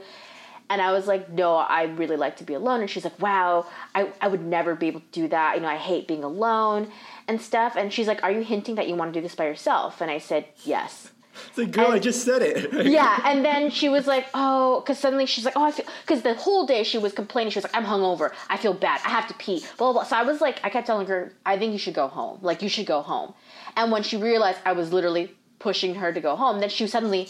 [0.69, 2.81] And I was like, no, I really like to be alone.
[2.81, 5.55] And she's like, wow, I, I would never be able to do that.
[5.55, 6.91] You know, I hate being alone
[7.27, 7.75] and stuff.
[7.77, 10.01] And she's like, are you hinting that you want to do this by yourself?
[10.01, 11.11] And I said, yes.
[11.49, 12.73] It's like, girl, And- I just said it.
[12.87, 13.21] Yeah.
[13.23, 16.33] And then she was like, oh, because suddenly she's like, oh, I feel, because the
[16.33, 17.51] whole day she was complaining.
[17.51, 18.31] She was like, I'm hungover.
[18.49, 18.99] I feel bad.
[19.05, 19.59] I have to pee.
[19.77, 20.03] Blah, blah, blah.
[20.03, 22.39] So I was like, I kept telling her, I think you should go home.
[22.41, 23.33] Like, you should go home.
[23.77, 27.29] And when she realized I was literally pushing her to go home, then she suddenly,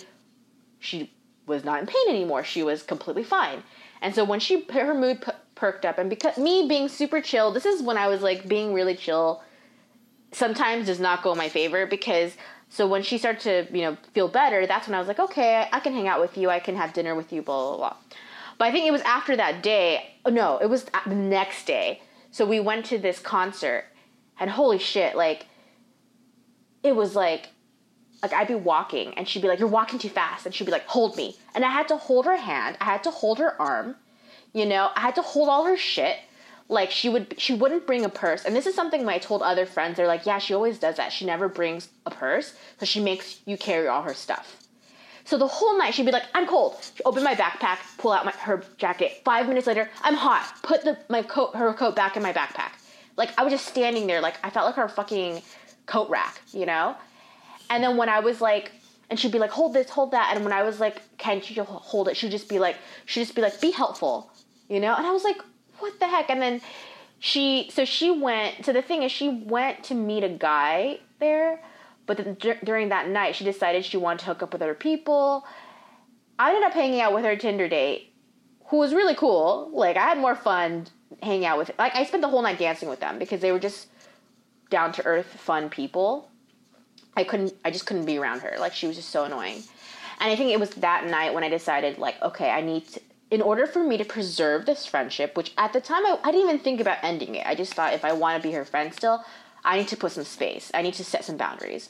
[0.79, 1.11] she
[1.47, 2.43] was not in pain anymore.
[2.43, 3.63] She was completely fine.
[4.01, 7.65] And so when she her mood perked up, and because me being super chill, this
[7.65, 9.41] is when I was like being really chill.
[10.33, 12.33] Sometimes does not go in my favor because
[12.69, 15.55] so when she started to you know feel better, that's when I was like, okay,
[15.55, 17.77] I, I can hang out with you, I can have dinner with you, blah blah
[17.77, 17.97] blah.
[18.57, 20.15] But I think it was after that day.
[20.25, 22.01] oh, No, it was the next day.
[22.31, 23.85] So we went to this concert,
[24.39, 25.47] and holy shit, like
[26.83, 27.49] it was like
[28.21, 30.71] like I'd be walking and she'd be like, "You're walking too fast," and she'd be
[30.71, 33.59] like, "Hold me," and I had to hold her hand, I had to hold her
[33.61, 33.95] arm,
[34.53, 36.17] you know, I had to hold all her shit.
[36.69, 39.65] Like she would, she wouldn't bring a purse, and this is something I told other
[39.65, 41.13] friends, they're like, "Yeah, she always does that.
[41.13, 44.57] She never brings a purse, so she makes you carry all her stuff."
[45.23, 48.25] So the whole night she'd be like, "I'm cold." She open my backpack, pull out
[48.25, 49.21] my, her jacket.
[49.23, 50.55] Five minutes later, I'm hot.
[50.61, 52.71] Put the my coat, her coat back in my backpack.
[53.15, 55.41] Like I was just standing there, like I felt like her fucking
[55.85, 56.97] coat rack, you know.
[57.69, 58.71] And then when I was like,
[59.09, 60.35] and she'd be like, hold this, hold that.
[60.35, 62.17] And when I was like, can she hold it?
[62.17, 64.31] She'd just be like, she'd just be like, be helpful,
[64.67, 64.93] you know?
[64.95, 65.37] And I was like,
[65.79, 66.29] what the heck?
[66.29, 66.61] And then
[67.19, 71.61] she, so she went, so the thing is, she went to meet a guy there,
[72.05, 74.73] but then dur- during that night, she decided she wanted to hook up with other
[74.73, 75.45] people.
[76.37, 78.13] I ended up hanging out with her Tinder date,
[78.65, 79.69] who was really cool.
[79.73, 80.87] Like, I had more fun
[81.23, 83.59] hanging out with, like, I spent the whole night dancing with them because they were
[83.59, 83.87] just
[84.69, 86.29] down to earth, fun people.
[87.17, 88.55] I couldn't I just couldn't be around her.
[88.59, 89.63] Like she was just so annoying.
[90.19, 93.01] And I think it was that night when I decided like, okay, I need to
[93.29, 96.47] in order for me to preserve this friendship, which at the time I, I didn't
[96.47, 97.45] even think about ending it.
[97.45, 99.25] I just thought if I want to be her friend still,
[99.65, 100.71] I need to put some space.
[100.73, 101.89] I need to set some boundaries.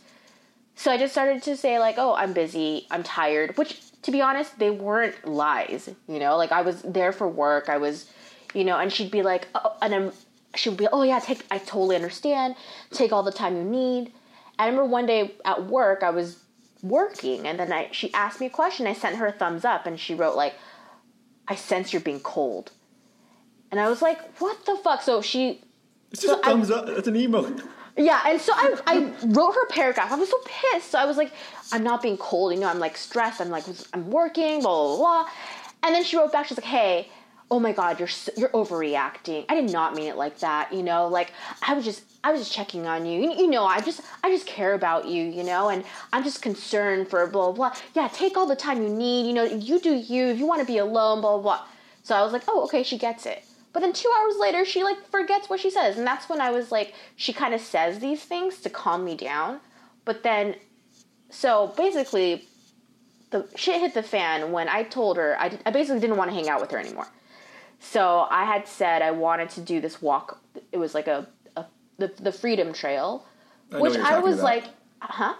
[0.76, 2.88] So I just started to say like, "Oh, I'm busy.
[2.90, 6.38] I'm tired," which to be honest, they weren't lies, you know?
[6.38, 7.68] Like I was there for work.
[7.68, 8.10] I was,
[8.54, 10.12] you know, and she'd be like, "Oh," and I'm
[10.56, 12.56] she would be, "Oh yeah, take I totally understand.
[12.92, 14.14] Take all the time you need."
[14.60, 16.44] I remember one day at work, I was
[16.84, 18.88] working, and then I she asked me a question.
[18.88, 20.54] I sent her a thumbs up, and she wrote like,
[21.48, 22.72] "I sense you're being cold,"
[23.72, 25.62] and I was like, "What the fuck?" So she,
[26.12, 26.86] It's just So a I- thumbs up.
[26.88, 27.68] That's an emote.
[27.98, 30.12] yeah, and so I I wrote her a paragraph.
[30.12, 30.92] I was so pissed.
[30.92, 31.32] So I was like,
[31.72, 32.68] "I'm not being cold, you know.
[32.68, 33.42] I'm like stressed.
[33.42, 35.30] I'm like I'm working, blah blah blah,"
[35.84, 36.48] and then she wrote back.
[36.48, 37.10] She's like, "Hey."
[37.50, 39.46] Oh my God, you're s- you're overreacting.
[39.48, 41.08] I did not mean it like that, you know.
[41.08, 41.32] Like
[41.66, 43.22] I was just I was just checking on you.
[43.22, 43.32] you.
[43.38, 47.08] You know, I just I just care about you, you know, and I'm just concerned
[47.10, 47.70] for blah blah.
[47.72, 47.80] blah.
[47.96, 49.28] Yeah, take all the time you need.
[49.28, 50.28] You know, you do you.
[50.28, 51.66] If you want to be alone, blah blah blah.
[52.04, 53.46] So I was like, oh, okay, she gets it.
[53.72, 56.52] But then two hours later, she like forgets what she says, and that's when I
[56.52, 59.60] was like, she kind of says these things to calm me down.
[60.04, 60.56] But then,
[61.30, 62.46] so basically,
[63.30, 66.36] the shit hit the fan when I told her I, I basically didn't want to
[66.36, 67.08] hang out with her anymore.
[67.80, 70.42] So I had said I wanted to do this walk.
[70.72, 71.66] It was like a, a
[71.98, 73.26] the, the Freedom Trail,
[73.72, 74.44] know which I was about.
[74.44, 74.64] like,
[75.02, 75.36] huh?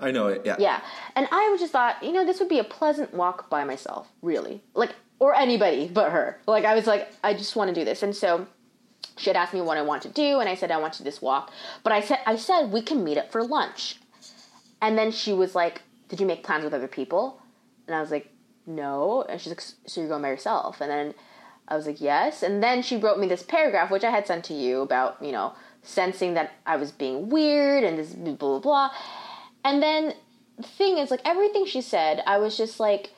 [0.00, 0.42] I know it.
[0.44, 0.56] Yeah.
[0.58, 0.80] Yeah.
[1.14, 4.62] And I just thought, you know, this would be a pleasant walk by myself, really.
[4.74, 6.40] Like, or anybody but her.
[6.46, 8.02] Like, I was like, I just want to do this.
[8.02, 8.46] And so
[9.16, 10.98] she had asked me what I want to do, and I said I want to
[10.98, 11.52] do this walk.
[11.82, 13.96] But I said, I said we can meet up for lunch.
[14.82, 17.40] And then she was like, Did you make plans with other people?
[17.86, 18.30] And I was like,
[18.66, 19.22] No.
[19.22, 20.80] And she's like, So you're going by yourself?
[20.80, 21.14] And then
[21.68, 22.42] I was like, Yes.
[22.42, 25.32] And then she wrote me this paragraph, which I had sent to you about, you
[25.32, 28.90] know, sensing that I was being weird and this blah, blah, blah.
[29.64, 30.14] And then
[30.56, 33.10] the thing is, like, everything she said, I was just like,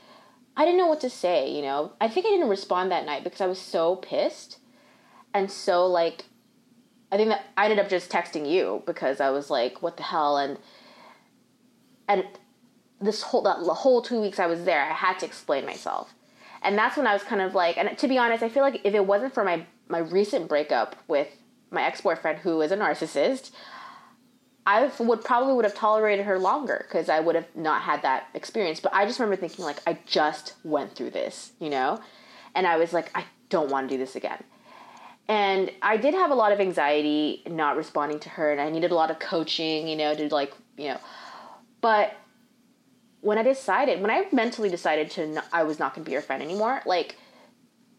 [0.56, 1.92] I didn't know what to say, you know?
[2.00, 4.58] I think I didn't respond that night because I was so pissed
[5.34, 6.24] and so, like,
[7.12, 10.02] I think that I ended up just texting you because I was like, what the
[10.02, 10.38] hell?
[10.38, 10.58] And,
[12.08, 12.24] and
[13.02, 16.14] this whole, that whole two weeks I was there, I had to explain myself.
[16.62, 18.80] And that's when I was kind of like, and to be honest, I feel like
[18.84, 21.28] if it wasn't for my, my recent breakup with
[21.70, 23.50] my ex-boyfriend who is a narcissist,
[24.66, 28.28] I would probably would have tolerated her longer because I would have not had that
[28.34, 28.80] experience.
[28.80, 32.00] But I just remember thinking like I just went through this, you know,
[32.54, 34.42] and I was like I don't want to do this again.
[35.28, 38.90] And I did have a lot of anxiety not responding to her, and I needed
[38.90, 41.00] a lot of coaching, you know, to like you know.
[41.80, 42.14] But
[43.26, 46.14] when I decided, when I mentally decided to, not, I was not going to be
[46.14, 47.16] her friend anymore, like.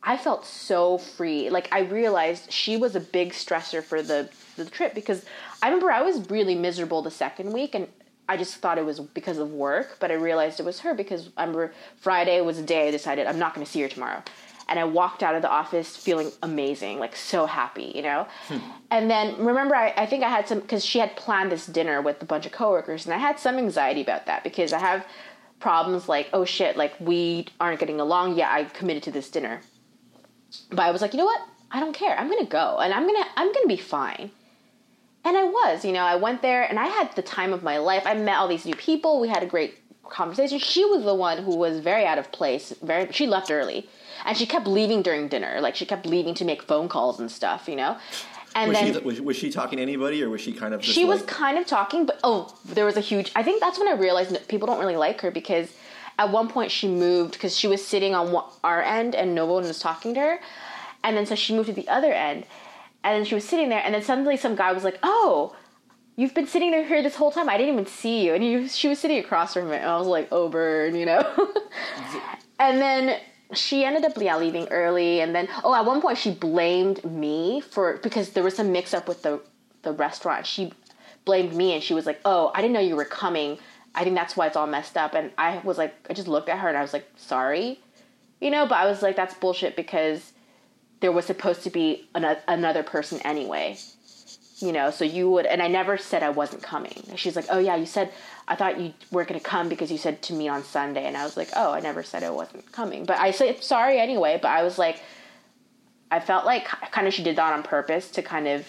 [0.04, 1.50] I felt so free.
[1.50, 5.26] Like I realized she was a big stressor for the the trip because
[5.62, 7.88] I remember I was really miserable the second week and
[8.30, 11.30] I just thought it was because of work, but I realized it was her because
[11.36, 14.22] I remember Friday was the day I decided I'm not going to see her tomorrow.
[14.70, 18.28] And I walked out of the office feeling amazing, like so happy, you know?
[18.48, 18.58] Hmm.
[18.92, 22.02] And then remember, I, I think I had some, because she had planned this dinner
[22.02, 25.06] with a bunch of coworkers, and I had some anxiety about that because I have
[25.60, 28.38] problems like, oh shit, like we aren't getting along.
[28.38, 29.62] Yeah, I committed to this dinner
[30.70, 31.42] but I was like, you know what?
[31.72, 32.18] I don't care.
[32.18, 34.32] I'm gonna go, and I'm gonna I'm gonna be fine.
[35.26, 37.78] And I was, you know, I went there, and I had the time of my
[37.78, 38.04] life.
[38.06, 39.20] I met all these new people.
[39.20, 39.76] We had a great
[40.10, 40.60] conversation.
[40.60, 42.74] She was the one who was very out of place.
[42.82, 43.90] Very, she left early,
[44.26, 45.60] and she kept leaving during dinner.
[45.62, 47.98] Like she kept leaving to make phone calls and stuff, you know.
[48.56, 50.84] And Was then she was, was she talking to anybody, or was she kind of?
[50.84, 53.32] She was like- kind of talking, but oh, there was a huge.
[53.36, 55.72] I think that's when I realized that people don't really like her because
[56.18, 59.46] at one point she moved because she was sitting on one- our end and no
[59.46, 60.40] one was talking to her,
[61.04, 62.46] and then so she moved to the other end,
[63.04, 65.56] and then she was sitting there, and then suddenly some guy was like, "Oh,
[66.18, 67.48] you've been sitting there here this whole time.
[67.48, 69.98] I didn't even see you," and he, she was sitting across from me, and I
[69.98, 71.24] was like, "Oh, burn," you know.
[72.60, 73.20] and then
[73.54, 75.22] she ended up yeah leaving early.
[75.22, 78.94] And then oh at one point she blamed me for because there was some mix
[78.94, 79.42] up with the
[79.84, 80.46] the restaurant.
[80.46, 80.74] She
[81.26, 83.58] blamed me and she was like oh i didn't know you were coming.
[83.96, 85.14] I think that's why it's all messed up.
[85.14, 87.80] And i was like i just looked at her and i was like sorry.
[88.40, 90.34] You know but i was like that's bullshit because
[91.00, 93.78] there was supposed to be an, another person anyway
[94.60, 97.04] you know so you would and i never said i wasn't coming.
[97.16, 98.12] She's like oh yeah you said
[98.48, 101.06] i thought you weren't going to come because you said to me on sunday.
[101.06, 103.06] And i was like oh i never said i wasn't coming.
[103.06, 105.02] But i said sorry anyway but i was like
[106.12, 108.66] i felt like kind of she did that on purpose to kind of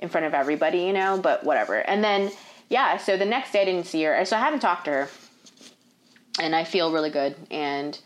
[0.00, 1.76] in front of everybody you know but whatever.
[1.76, 2.30] And then
[2.68, 4.24] yeah so the next day i didn't see her.
[4.24, 5.08] So i haven't talked to her.
[6.40, 7.36] And i feel really good.
[7.50, 7.98] And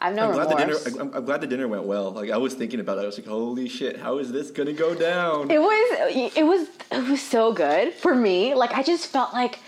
[0.00, 2.10] i have no I'm glad, the remorse dinner, I'm, I'm glad the dinner went well.
[2.10, 3.02] Like I was thinking about it.
[3.02, 3.98] I was like, "Holy shit!
[3.98, 8.14] How is this gonna go down?" it was it was it was so good for
[8.14, 9.60] me like i just felt like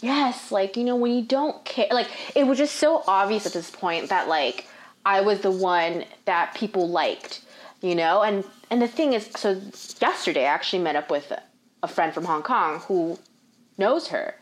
[0.00, 3.52] yes like you know when you don't care like it was just so obvious at
[3.52, 4.66] this point that like
[5.04, 7.40] i was the one that people liked
[7.80, 9.60] you know and and the thing is so
[10.00, 11.32] yesterday i actually met up with
[11.82, 13.18] a friend from hong kong who
[13.76, 14.34] knows her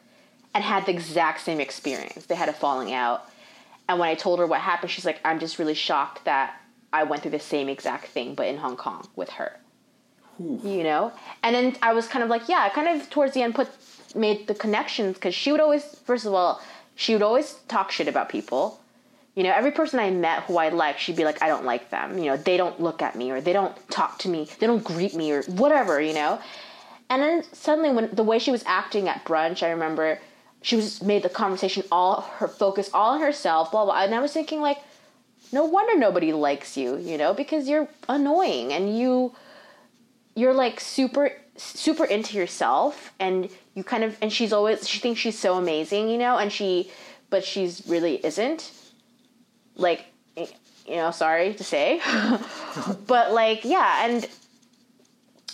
[0.55, 3.29] and had the exact same experience they had a falling out
[3.89, 6.61] and when i told her what happened she's like i'm just really shocked that
[6.93, 9.59] i went through the same exact thing but in hong kong with her.
[10.39, 11.13] You know?
[11.43, 13.69] And then i was kind of like yeah i kind of towards the end put
[14.15, 16.61] made the connections because she would always first of all
[16.95, 18.81] she would always talk shit about people.
[19.35, 21.91] You know every person i met who i liked she'd be like i don't like
[21.91, 22.19] them.
[22.19, 24.85] You know they don't look at me or they don't talk to me they don't
[24.85, 26.41] greet me or whatever you know?
[27.09, 30.19] And then suddenly when the way she was acting at brunch i remember
[30.63, 34.21] she was made the conversation all her focus all on herself blah blah and i
[34.21, 34.79] was thinking like
[35.53, 39.35] no wonder nobody likes you you know because you're annoying and you
[40.35, 45.21] you're like super super into yourself and you kind of and she's always she thinks
[45.21, 46.91] she's so amazing you know and she
[47.31, 48.71] but she's really isn't.
[49.75, 52.01] Like you know sorry to say.
[53.07, 54.29] But like yeah and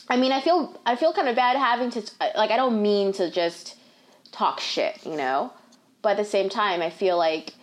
[0.09, 2.03] i mean i feel i feel kind of bad having to
[2.37, 3.77] like i don't mean to just
[4.33, 5.53] talk shit you know
[6.03, 7.55] but at the same time i feel like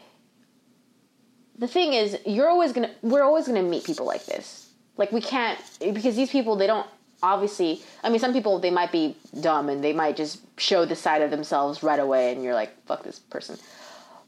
[1.58, 5.22] the thing is you're always gonna we're always gonna meet people like this Like we
[5.22, 6.88] can't because these people they don't
[7.22, 7.82] obviously.
[8.04, 11.22] I mean, some people they might be dumb and they might just show the side
[11.22, 13.58] of themselves right away, and you're like, fuck this person.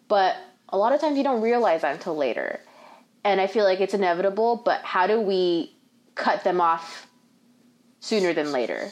[0.07, 0.35] But
[0.69, 2.59] a lot of times you don't realize that until later,
[3.23, 4.61] and I feel like it's inevitable.
[4.63, 5.73] But how do we
[6.15, 7.07] cut them off
[7.99, 8.91] sooner than later?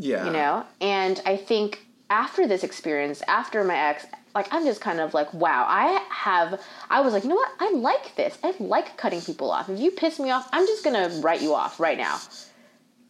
[0.00, 0.26] Yeah.
[0.26, 5.00] you know and i think after this experience after my ex like i'm just kind
[5.00, 7.50] of like wow i have i was like you know what?
[7.60, 8.38] I like this.
[8.42, 9.68] I like cutting people off.
[9.68, 12.18] If you piss me off i'm just gonna write you off right now.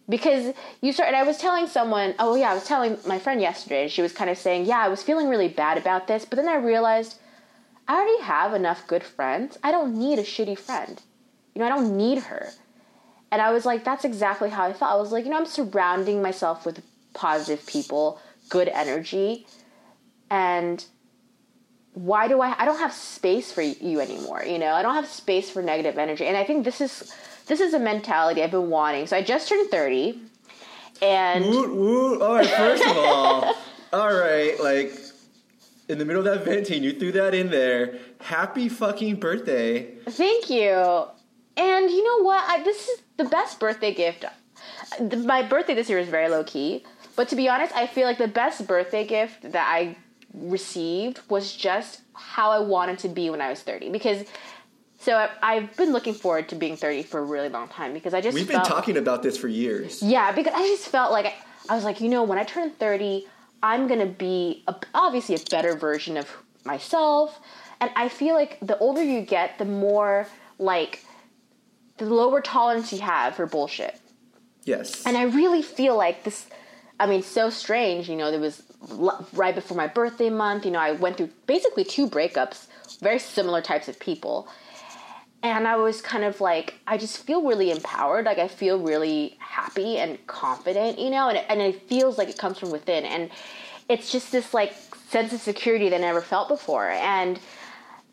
[0.09, 3.41] Because you start and i was telling someone oh yeah i was telling my friend
[3.41, 6.37] yesterday she was kind of saying yeah i was feeling really bad about this but
[6.37, 7.19] then i realized
[7.87, 9.59] i already have enough good friends.
[9.63, 11.01] I don't need a shitty friend.
[11.55, 12.51] You know i don't need her.
[13.31, 14.91] And I was like, that's exactly how I felt.
[14.91, 16.83] I was like, you know, I'm surrounding myself with
[17.13, 19.47] positive people, good energy.
[20.31, 20.85] And
[21.95, 24.73] why do I I don't have space for you anymore, you know?
[24.73, 26.27] I don't have space for negative energy.
[26.27, 27.15] And I think this is
[27.47, 29.07] this is a mentality I've been wanting.
[29.07, 30.21] So I just turned 30
[31.01, 32.23] and Woot woot.
[32.23, 32.47] All right.
[32.47, 33.55] First of all,
[33.93, 34.59] all right.
[34.61, 34.93] Like
[35.89, 37.99] in the middle of that venting, you threw that in there.
[38.21, 39.95] Happy fucking birthday.
[40.09, 41.07] Thank you.
[41.57, 42.45] And you know what?
[42.49, 44.25] I, this is the best birthday gift.
[45.01, 46.85] My birthday this year is very low key,
[47.19, 49.97] but to be honest, I feel like the best birthday gift that I
[50.33, 53.91] received was just how I wanted to be when I was 30.
[53.91, 54.25] Because,
[55.01, 58.21] so I've been looking forward to being 30 for a really long time because I
[58.21, 60.01] just We've been talking about this for years.
[60.01, 61.35] yeah, because I just felt like
[61.69, 63.27] I was like, you know, when I turn 30,
[63.65, 66.31] I'm going to be a, obviously a better version of
[66.65, 67.41] myself.
[67.81, 70.29] And I feel like the older you get, the more
[70.61, 71.03] like
[71.97, 73.99] the lower tolerance you have for bullshit.
[74.63, 75.05] Yes.
[75.05, 76.47] And I really feel like this
[77.01, 78.63] I mean, so strange, you know, there was
[79.33, 82.67] right before my birthday month, you know, I went through basically two breakups,
[83.01, 84.49] very similar types of people.
[85.43, 88.25] And I was kind of like, I just feel really empowered.
[88.25, 92.37] Like, I feel really happy and confident, you know, and and it feels like it
[92.37, 93.05] comes from within.
[93.05, 93.31] And
[93.89, 94.75] it's just this, like,
[95.09, 96.91] sense of security that I never felt before.
[96.91, 97.39] And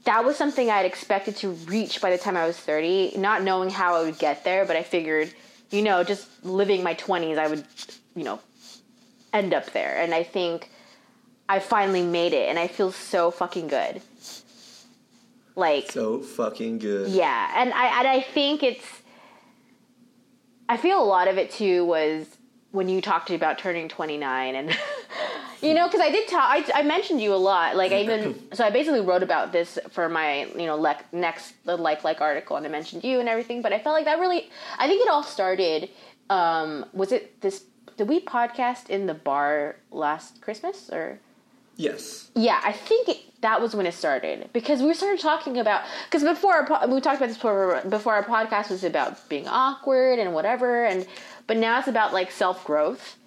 [0.03, 3.41] that was something I had expected to reach by the time I was 30, not
[3.41, 5.33] knowing how I would get there, but I figured,
[5.71, 7.65] you know, just living my 20s, I would,
[8.15, 8.39] you know,
[9.36, 9.97] end up there.
[9.97, 10.69] And I think
[11.47, 14.01] I finally made it, and I feel so fucking good.
[15.55, 17.09] Like, so fucking good.
[17.09, 18.86] yeah, and I and I think it's.
[20.67, 22.25] I feel a lot of it too was
[22.71, 24.77] when you talked about turning twenty nine, and
[25.61, 26.43] you know, because I did talk.
[26.49, 27.77] I, I mentioned you a lot.
[27.77, 31.53] Like I even so, I basically wrote about this for my you know lec- next
[31.63, 33.61] the like like article, and I mentioned you and everything.
[33.61, 34.49] But I felt like that really.
[34.77, 35.89] I think it all started.
[36.29, 37.63] Um, was it this?
[37.98, 41.20] Did we podcast in the bar last Christmas or?
[41.78, 42.32] Yes.
[42.36, 46.24] Yeah, I think it, that was when it started because we started talking about because
[46.24, 50.20] before our po- we talked about this before before our podcast was about being awkward
[50.20, 51.06] and whatever and
[51.48, 53.18] but now it's about like self growth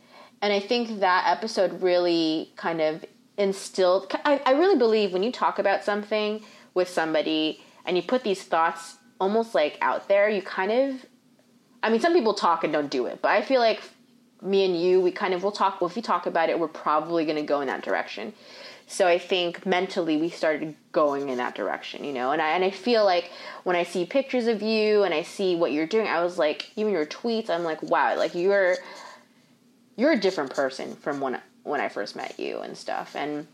[0.41, 3.05] and I think that episode really kind of
[3.37, 4.13] instilled.
[4.25, 6.43] I, I really believe when you talk about something
[6.75, 11.07] with somebody and you put these thoughts almost like out there, you kind of.
[11.83, 13.81] I mean, some people talk and don't do it, but I feel like
[14.43, 15.81] me and you, we kind of will talk.
[15.81, 18.33] Well, if we talk about it, we're probably going to go in that direction.
[18.87, 22.33] So I think mentally we started going in that direction, you know.
[22.33, 23.31] And I and I feel like
[23.65, 26.71] when I see pictures of you and I see what you're doing, I was like,
[26.77, 28.77] even your tweets, I'm like, wow, like you're
[29.97, 33.15] you're a different person from when when I first met you and stuff.
[33.15, 33.47] And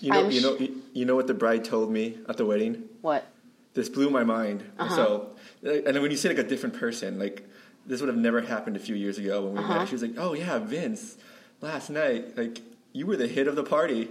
[0.00, 2.44] You know, I'm you know, you, you know what the bride told me at the
[2.44, 2.88] wedding.
[3.00, 3.26] what?
[3.74, 4.62] This blew my mind.
[4.78, 4.94] Uh-huh.
[4.94, 5.30] So,
[5.62, 7.42] and then when you say like a different person, like
[7.86, 9.78] this would have never happened a few years ago when we Uh-huh.
[9.80, 9.88] met.
[9.88, 11.16] She was like, "Oh yeah, Vince,
[11.60, 12.60] last night, like
[12.92, 14.08] you were the hit of the party,"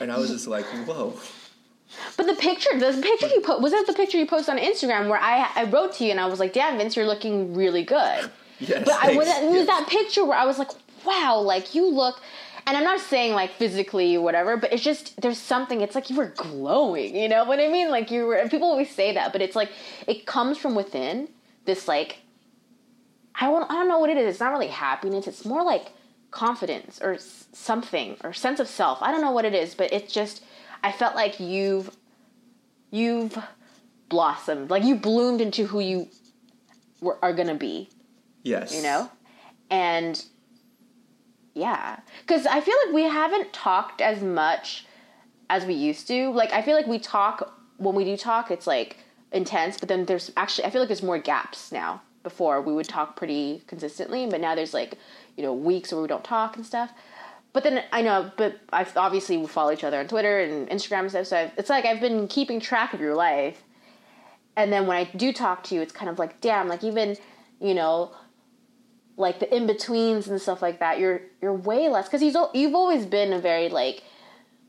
[0.00, 1.14] and I was just like, "Whoa."
[2.16, 5.08] But the picture, the picture you put, was that the picture you posted on Instagram
[5.08, 7.84] where I I wrote to you and I was like, damn, Vince, you're looking really
[7.84, 8.30] good.
[8.60, 9.42] Yes, But I was, thanks.
[9.42, 9.66] it was Yes.
[9.66, 10.70] that picture where I was like,
[11.04, 12.20] wow, like you look,
[12.64, 15.80] and I'm not saying like physically or whatever, but it's just there's something.
[15.80, 17.16] It's like you were glowing.
[17.16, 17.90] You know what I mean?
[17.90, 18.36] Like you were.
[18.36, 19.70] And people always say that, but it's like
[20.06, 21.28] it comes from within.
[21.64, 22.18] This like,
[23.34, 24.28] I don't I don't know what it is.
[24.30, 25.26] It's not really happiness.
[25.26, 25.92] It's more like
[26.30, 29.02] confidence or something or sense of self.
[29.02, 30.42] I don't know what it is, but it's just
[30.82, 31.96] I felt like you've
[32.90, 33.38] you've
[34.08, 36.08] blossomed, like you bloomed into who you
[37.00, 37.88] were, are gonna be
[38.44, 38.74] Yes.
[38.74, 39.10] you know
[39.70, 40.24] and
[41.54, 44.86] yeah because i feel like we haven't talked as much
[45.48, 48.66] as we used to like i feel like we talk when we do talk it's
[48.66, 48.96] like
[49.32, 52.88] intense but then there's actually i feel like there's more gaps now before we would
[52.88, 54.98] talk pretty consistently but now there's like
[55.36, 56.92] you know weeks where we don't talk and stuff
[57.52, 61.00] but then I know, but I've obviously we follow each other on Twitter and Instagram
[61.00, 61.26] and stuff.
[61.26, 63.62] So I've, it's like I've been keeping track of your life,
[64.56, 67.16] and then when I do talk to you, it's kind of like, damn, like even,
[67.60, 68.12] you know,
[69.16, 70.98] like the in betweens and stuff like that.
[70.98, 74.02] You're you're way less because you've you've always been a very like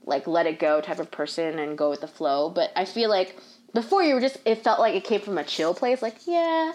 [0.05, 2.49] like let it go type of person and go with the flow.
[2.49, 3.37] But I feel like
[3.73, 6.73] before you were just it felt like it came from a chill place, like yeah.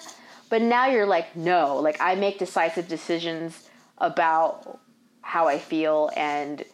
[0.50, 3.68] But now you're like no, like I make decisive decisions
[3.98, 4.78] about
[5.20, 6.64] how I feel and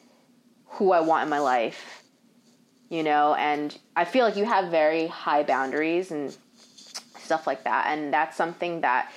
[0.66, 2.02] who I want in my life.
[2.88, 6.36] You know, and I feel like you have very high boundaries and
[7.18, 9.10] stuff like that, and that's something that.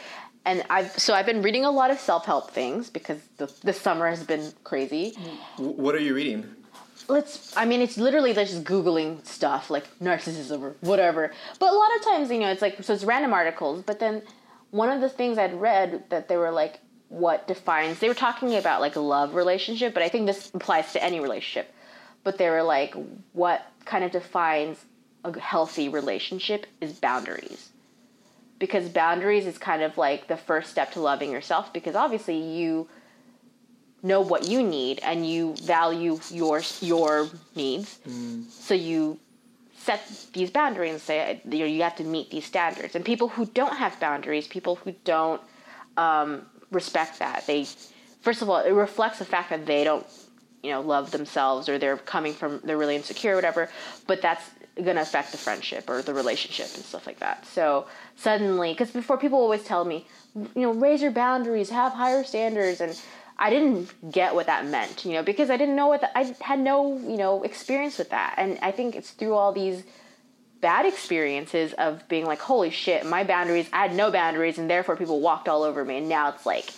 [0.46, 3.74] And I've so I've been reading a lot of self help things because the the
[3.74, 5.14] summer has been crazy
[5.58, 6.46] What are you reading?
[7.08, 11.32] Let's i mean it's literally like just googling stuff like narcissism or whatever.
[11.60, 14.22] But a lot of times you know it's like so it's random articles but then
[14.72, 16.80] one of the things i'd read that they were like
[17.10, 20.92] what defines they were talking about like a love relationship but i think this applies
[20.94, 21.74] to any relationship.
[22.24, 22.94] But they were like
[23.32, 24.84] what kind of defines
[25.24, 27.70] a healthy relationship is boundaries.
[28.60, 32.88] Because boundaries is kind of like the first step to loving yourself because obviously you
[34.04, 38.00] know what you need and you value your your needs.
[38.50, 39.20] So you
[39.78, 40.02] set
[40.34, 42.96] these boundaries and say you, know, you have to meet these standards.
[42.96, 45.42] And people who don't have boundaries people who don't
[45.96, 47.66] um, respect that they
[48.22, 50.06] first of all it reflects the fact that they don't
[50.62, 53.70] you know love themselves or they're coming from they're really insecure or whatever
[54.06, 54.44] but that's
[54.76, 57.46] going to affect the friendship or the relationship and stuff like that.
[57.46, 62.24] So suddenly because before people always tell me you know raise your boundaries have higher
[62.24, 63.00] standards and
[63.40, 66.36] i didn't get what that meant you know because i didn't know what the, i
[66.42, 69.84] had no you know experience with that and i think it's through all these
[70.62, 74.96] bad experiences of being like holy shit my boundaries i had no boundaries and therefore
[74.96, 76.72] people walked all over me and now it's like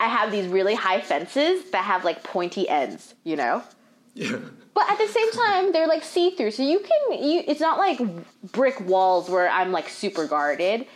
[0.00, 3.62] i have these really high fences that have like pointy ends you know
[4.14, 4.38] Yeah.
[4.72, 7.22] but at the same time, they're like see through, so you can.
[7.22, 8.00] You, it's not like
[8.52, 10.86] brick walls where I'm like super guarded,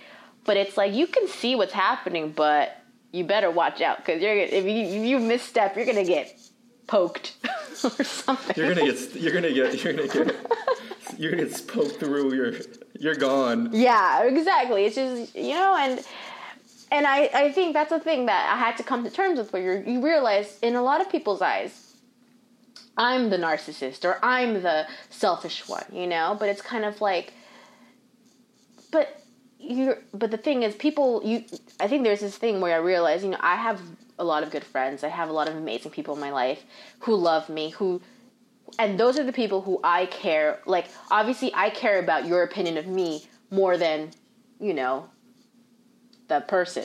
[0.46, 2.79] but it's like you can see what's happening, but
[3.12, 6.38] you better watch out because you're gonna, if you if you misstep, you're gonna get
[6.86, 7.36] poked
[7.84, 8.54] or something.
[8.56, 9.14] You're gonna get.
[9.16, 9.82] You're gonna get.
[9.82, 10.36] You're gonna get.
[11.18, 12.34] You're gonna get poked through.
[12.34, 12.54] You're.
[12.98, 13.70] You're gone.
[13.72, 14.84] Yeah, exactly.
[14.84, 16.04] It's just you know, and
[16.90, 19.52] and I I think that's a thing that I had to come to terms with,
[19.52, 21.86] where you realize in a lot of people's eyes.
[22.96, 26.36] I'm the narcissist or I'm the selfish one, you know?
[26.38, 27.32] But it's kind of like
[28.90, 29.19] but
[29.60, 31.44] you but the thing is people you
[31.78, 33.80] I think there's this thing where I realize, you know, I have
[34.18, 35.04] a lot of good friends.
[35.04, 36.62] I have a lot of amazing people in my life
[37.00, 38.00] who love me, who
[38.78, 42.76] and those are the people who I care like obviously I care about your opinion
[42.76, 44.10] of me more than,
[44.58, 45.08] you know,
[46.28, 46.84] the person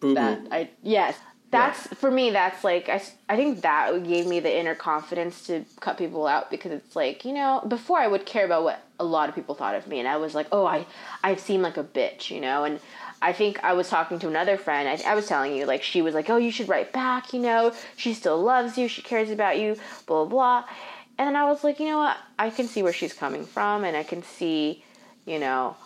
[0.00, 0.46] Boo that.
[0.50, 1.16] I yes
[1.52, 5.64] that's for me that's like I, I think that gave me the inner confidence to
[5.80, 9.04] cut people out because it's like you know before I would care about what a
[9.04, 10.86] lot of people thought of me and I was like oh I
[11.22, 12.64] I seem like a bitch you know?
[12.64, 12.80] And
[13.20, 16.00] I think I was talking to another friend I, I was telling you like she
[16.00, 17.74] was like oh you should write back you know?
[17.98, 19.76] She still loves you she cares about you
[20.06, 20.64] blah blah blah.
[21.18, 22.16] And I was like you know what?
[22.38, 24.82] I can see where she's coming from and I can see
[25.26, 25.76] you know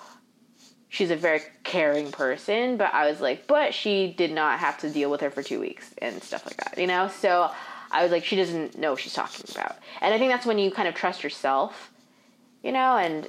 [0.96, 4.88] she's a very caring person, but I was like, but she did not have to
[4.90, 7.08] deal with her for two weeks and stuff like that, you know?
[7.08, 7.50] So
[7.90, 9.76] I was like, she doesn't know what she's talking about.
[10.00, 11.92] And I think that's when you kind of trust yourself,
[12.62, 12.96] you know?
[12.96, 13.28] And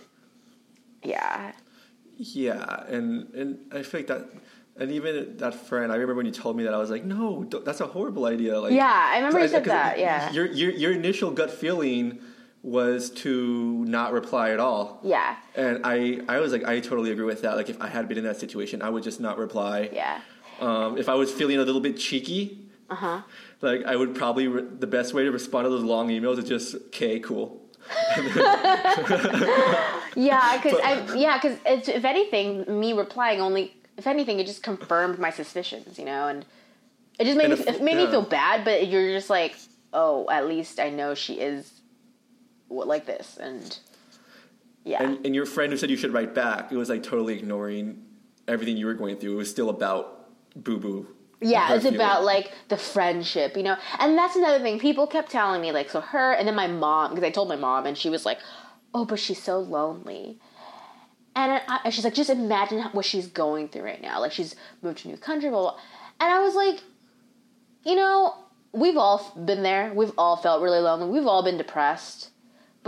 [1.03, 1.51] yeah.
[2.15, 4.29] Yeah, and and I feel like that.
[4.79, 7.43] And even that friend, I remember when you told me that, I was like, "No,
[7.65, 10.31] that's a horrible idea." Like, Yeah, I remember you said that, yeah.
[10.31, 12.19] Your your your initial gut feeling
[12.63, 14.99] was to not reply at all.
[15.03, 15.35] Yeah.
[15.55, 17.55] And I, I was like, I totally agree with that.
[17.55, 19.89] Like, if I had been in that situation, I would just not reply.
[19.93, 20.19] Yeah.
[20.59, 23.21] Um, if I was feeling a little bit cheeky, Uh huh.
[23.61, 26.45] like I would probably re- the best way to respond to those long emails is
[26.45, 27.61] just, "Okay, cool."
[30.15, 35.19] Yeah, because I yeah, because if anything, me replying only if anything, it just confirmed
[35.19, 36.43] my suspicions, you know, and
[37.19, 38.65] it just made And me if- it made me feel bad.
[38.65, 39.55] But you're just like,
[39.93, 41.71] oh, at least I know she is
[42.69, 43.77] like this, and
[44.83, 47.37] yeah, And, and your friend who said you should write back, it was like totally
[47.37, 48.03] ignoring
[48.47, 49.33] everything you were going through.
[49.33, 51.07] It was still about boo boo.
[51.41, 53.75] yeah, it's about like the friendship, you know.
[53.99, 54.79] And that's another thing.
[54.79, 57.55] People kept telling me like, so her, and then my mom, because I told my
[57.55, 58.39] mom, and she was like,
[58.93, 60.39] oh, but she's so lonely.
[61.35, 64.19] And I, and she's like, just imagine what she's going through right now.
[64.19, 65.71] Like she's moved to a new country, blah, blah.
[65.71, 65.79] blah.
[66.19, 66.81] And I was like,
[67.83, 68.33] you know,
[68.71, 69.93] we've all been there.
[69.93, 71.07] We've all felt really lonely.
[71.09, 72.31] We've all been depressed.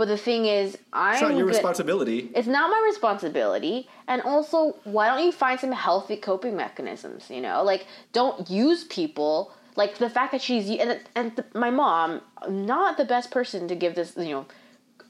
[0.00, 2.30] But the thing is, I'm It's not your good- responsibility.
[2.34, 3.86] it's not my responsibility.
[4.08, 7.62] And also why don't you find some healthy coping mechanisms you know?
[7.62, 7.82] Like
[8.14, 9.52] don't use people.
[9.76, 13.74] Like the fact that she's and, and the, my mom not the best person to
[13.74, 14.46] give this you know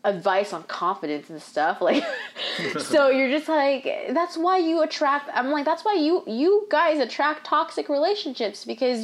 [0.03, 2.03] advice on confidence and stuff like
[2.93, 3.85] so you're just like
[4.19, 9.01] that's why you attract i'm like that's why you you guys attract toxic relationships because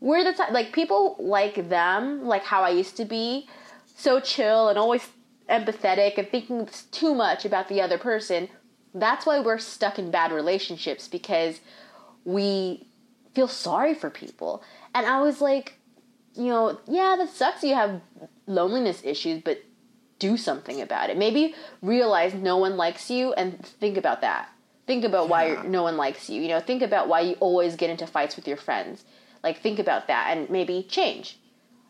[0.00, 3.48] we're the type like people like them like how i used to be
[3.98, 5.08] so chill and always
[5.50, 8.48] empathetic and thinking too much about the other person
[8.94, 11.60] that's why we're stuck in bad relationships because
[12.24, 12.86] we
[13.34, 14.62] feel sorry for people
[14.94, 15.74] and i was like
[16.34, 18.00] you know yeah that sucks you have
[18.46, 19.62] loneliness issues but
[20.18, 21.16] do something about it.
[21.16, 24.48] Maybe realize no one likes you and think about that.
[24.86, 26.40] Think about why no one likes you.
[26.40, 29.04] You know, think about why you always get into fights with your friends.
[29.42, 31.38] Like think about that and maybe change.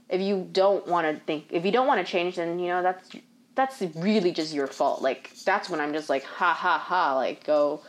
[0.08, 2.82] If you don't want to think if you don't want to change then, you know,
[2.82, 3.10] that's
[3.54, 5.02] that's really just your fault.
[5.02, 7.82] Like that's when I'm just like ha ha ha like go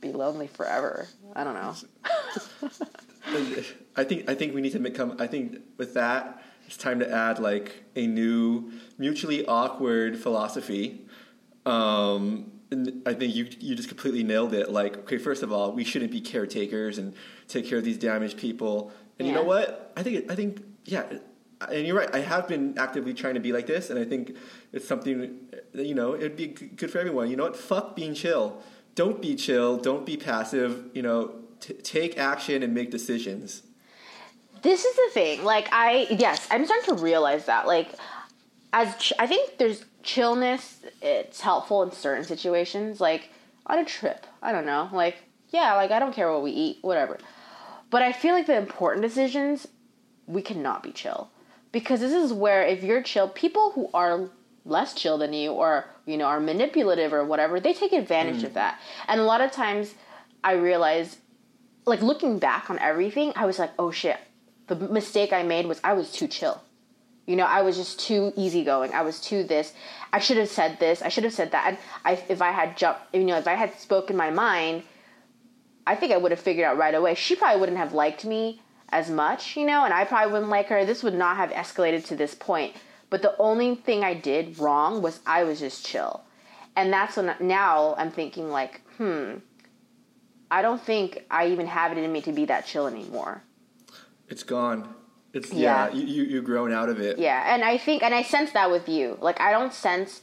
[0.00, 1.08] be lonely forever.
[1.34, 1.74] I don't know.
[3.96, 5.16] I think I think we need to become.
[5.18, 11.06] I think with that, it's time to add like a new mutually awkward philosophy.
[11.66, 14.70] Um, and I think you you just completely nailed it.
[14.70, 17.14] Like, okay, first of all, we shouldn't be caretakers and
[17.48, 18.92] take care of these damaged people.
[19.18, 19.92] And you know what?
[19.96, 21.04] I think I think yeah.
[21.60, 22.14] And you're right.
[22.14, 24.36] I have been actively trying to be like this, and I think
[24.72, 25.38] it's something
[25.72, 27.30] that, you know it'd be good for everyone.
[27.30, 27.56] You know what?
[27.56, 28.62] Fuck being chill.
[28.94, 29.76] Don't be chill.
[29.76, 30.84] Don't be passive.
[30.94, 33.62] You know, t- take action and make decisions.
[34.62, 37.88] this is the thing like i yes i'm starting to realize that like
[38.72, 43.30] as ch- i think there's chillness it's helpful in certain situations like
[43.66, 45.16] on a trip i don't know like
[45.50, 47.18] yeah like i don't care what we eat whatever
[47.90, 49.68] but i feel like the important decisions
[50.26, 51.30] we cannot be chill
[51.72, 54.28] because this is where if you're chill people who are
[54.64, 58.50] less chill than you or you know are manipulative or whatever they take advantage of
[58.50, 58.54] mm.
[58.54, 59.94] that and a lot of times
[60.44, 61.18] i realize
[61.88, 64.18] like looking back on everything, I was like, oh shit.
[64.68, 66.62] The mistake I made was I was too chill.
[67.26, 68.92] You know, I was just too easygoing.
[68.92, 69.72] I was too this.
[70.12, 71.02] I should have said this.
[71.02, 71.66] I should have said that.
[71.66, 74.82] And I, if I had jumped, you know, if I had spoken my mind,
[75.86, 77.14] I think I would have figured out right away.
[77.14, 80.68] She probably wouldn't have liked me as much, you know, and I probably wouldn't like
[80.68, 80.84] her.
[80.84, 82.74] This would not have escalated to this point.
[83.10, 86.22] But the only thing I did wrong was I was just chill.
[86.76, 89.36] And that's when now I'm thinking like, hmm,
[90.50, 93.42] I don't think I even have it in me to be that chill anymore.
[94.28, 94.94] It's gone.
[95.32, 95.88] It's yeah.
[95.88, 95.94] Yeah.
[95.94, 97.18] you, you you've grown out of it.
[97.18, 99.18] Yeah, and I think, and I sense that with you.
[99.20, 100.22] Like, I don't sense,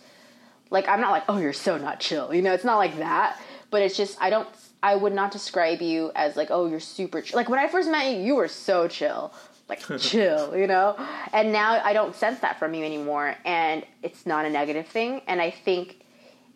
[0.70, 2.34] like, I'm not like, oh, you're so not chill.
[2.34, 3.40] You know, it's not like that.
[3.70, 4.48] But it's just, I don't,
[4.86, 7.38] I would not describe you as like, oh, you're super chill.
[7.38, 9.34] Like, when I first met you, you were so chill.
[9.68, 10.96] Like, chill, you know?
[11.34, 13.34] And now I don't sense that from you anymore.
[13.46, 15.24] And it's not a negative thing.
[15.26, 16.06] And I think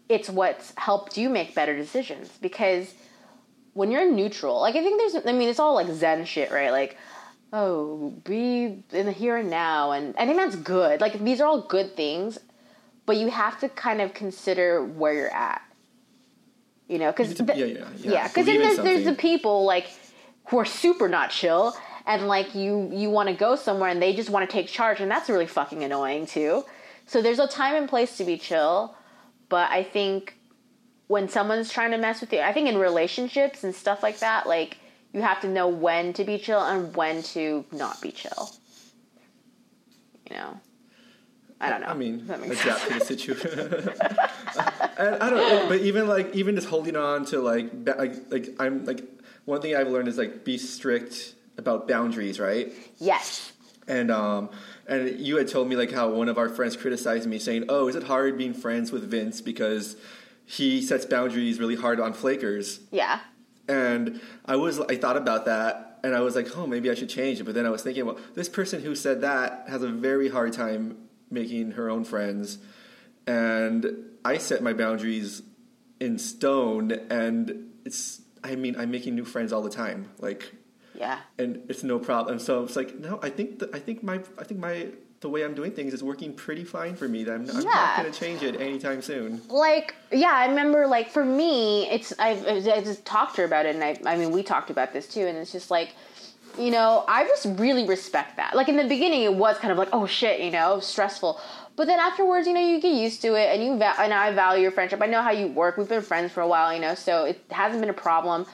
[0.09, 2.93] it's what's helped you make better decisions because
[3.73, 6.69] when you're neutral, like I think there's, I mean, it's all like Zen shit, right?
[6.69, 6.97] Like,
[7.51, 11.01] oh, be in the here and now, and I think that's good.
[11.01, 12.37] Like these are all good things,
[13.07, 15.63] but you have to kind of consider where you're at.
[16.89, 17.87] You know, because yeah, yeah.
[17.99, 19.87] yeah, because then there's there's the people like
[20.47, 21.77] who are super not chill,
[22.07, 24.99] and like you you want to go somewhere and they just want to take charge,
[24.99, 26.65] and that's really fucking annoying too.
[27.05, 28.95] So there's a time and place to be chill,
[29.49, 30.35] but I think
[31.07, 34.47] when someone's trying to mess with you, I think in relationships and stuff like that,
[34.47, 34.77] like
[35.13, 38.51] you have to know when to be chill and when to not be chill.
[40.29, 40.59] You know,
[41.61, 41.87] I don't know.
[41.87, 43.59] I mean, If that makes adapt to the situation.
[44.97, 48.49] and I don't know, but even like even just holding on to like like like
[48.59, 49.03] I'm like
[49.45, 52.71] one thing I've learned is like be strict about boundaries, right?
[52.97, 53.51] Yes.
[53.87, 54.49] And um
[54.87, 57.87] and you had told me like how one of our friends criticized me saying, "Oh,
[57.89, 59.97] is it hard being friends with Vince because
[60.45, 63.19] he sets boundaries really hard on flakers?" Yeah.
[63.67, 67.09] And I was I thought about that and I was like, oh, maybe I should
[67.09, 67.43] change it.
[67.43, 70.53] But then I was thinking, well, this person who said that has a very hard
[70.53, 72.57] time making her own friends.
[73.27, 73.85] And
[74.25, 75.41] I set my boundaries
[75.99, 80.09] in stone and it's I mean, I'm making new friends all the time.
[80.19, 80.53] Like
[80.95, 81.19] Yeah.
[81.37, 82.39] and it's no problem.
[82.39, 84.87] So it's like, no, I think that I think my I think my
[85.21, 87.25] the way I'm doing things is working pretty fine for me.
[87.25, 89.41] That I'm, I'm not going to change it anytime soon.
[89.49, 93.65] like yeah i remember like for me it's i've i just talked to her about
[93.67, 95.89] it and i i mean we talked about this too and it's just like
[96.59, 99.77] you know i just really respect that like in the beginning it was kind of
[99.77, 101.39] like oh shit you know stressful
[101.75, 104.31] but then afterwards you know you get used to it and you va- and i
[104.31, 106.79] value your friendship i know how you work we've been friends for a while you
[106.79, 108.45] know so it hasn't been a problem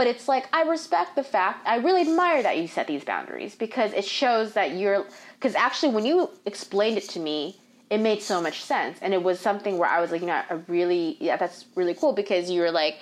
[0.00, 1.68] but it's like I respect the fact.
[1.68, 5.04] I really admire that you set these boundaries because it shows that you're.
[5.34, 9.22] Because actually, when you explained it to me, it made so much sense, and it
[9.22, 12.48] was something where I was like, you know, I really, yeah, that's really cool because
[12.50, 12.96] you were like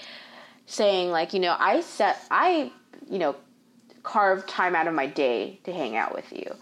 [0.67, 2.73] saying like, you know, I set, I,
[3.09, 3.37] you know,
[4.09, 6.55] carve time out of my day to hang out with you,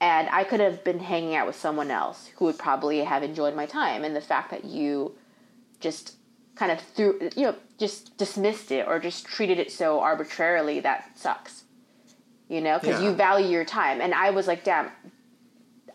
[0.00, 3.54] and I could have been hanging out with someone else who would probably have enjoyed
[3.54, 4.02] my time.
[4.04, 5.14] And the fact that you
[5.80, 6.16] just
[6.54, 11.00] kind of threw, you know, just dismissed it or just treated it so arbitrarily, that
[11.18, 11.64] sucks.
[12.48, 13.10] You know, because Yeah.
[13.10, 14.00] you value your time.
[14.00, 14.90] And I was like, damn,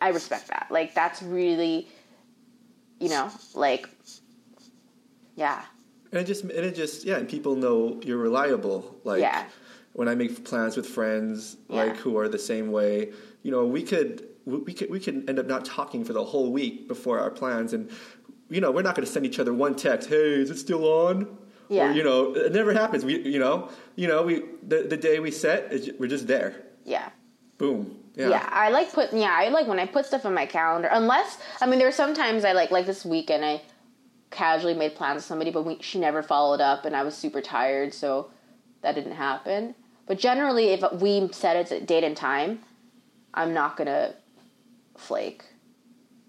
[0.01, 0.67] I respect that.
[0.69, 1.87] Like, that's really,
[2.99, 3.87] you know, like,
[5.35, 5.63] yeah,
[6.11, 8.79] And it just and it just yeah, and people know you're reliable.
[9.03, 9.45] Like Yeah.
[9.93, 11.83] When I make plans with friends Yeah.
[11.83, 13.11] like who are the same way,
[13.43, 16.51] you know, we could we could we could end up not talking for the whole
[16.51, 17.89] week before our plans and
[18.49, 20.83] you know, we're not going to send each other one text, "Hey, is it still
[20.85, 21.37] on?"
[21.67, 21.89] Yeah.
[21.89, 23.05] Or you know, it never happens.
[23.05, 26.55] We you know, you know, we the, the day we set, we're just there.
[26.83, 27.09] yeah.
[27.59, 27.97] Boom.
[28.15, 28.29] Yeah.
[28.29, 28.49] Yeah.
[28.51, 30.89] I like put yeah, I like when I put stuff in my calendar.
[30.91, 33.61] Unless I mean there are sometimes I like like this weekend I
[34.31, 37.41] casually made plans with somebody but we, she never followed up and I was super
[37.41, 38.29] tired so
[38.81, 39.75] that didn't happen.
[40.07, 42.59] But generally if we set it a date and time,
[43.33, 44.15] I'm not to
[44.97, 45.43] flake.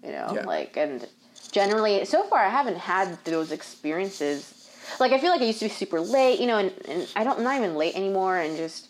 [0.03, 0.45] You know, Yeah.
[0.45, 1.07] like and
[1.51, 4.57] generally so far I haven't had those experiences.
[4.99, 7.23] Like I feel like I used to be super late, you know, and, and I
[7.23, 8.87] don't I'm not even late anymore and just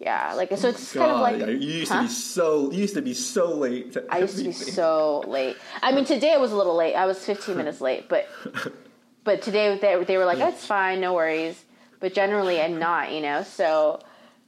[0.00, 2.02] yeah, like so it's kind of God, like yeah, you used Huh?
[2.02, 3.96] to be so you used to be so late.
[4.10, 5.56] I used to be so late.
[5.82, 6.94] I mean, today I was a little late.
[6.94, 8.26] I was 15 minutes late, but
[9.24, 11.63] but today they, they were like, oh, "It's fine, no worries."
[12.04, 13.44] But generally, I'm not, you know.
[13.44, 13.98] So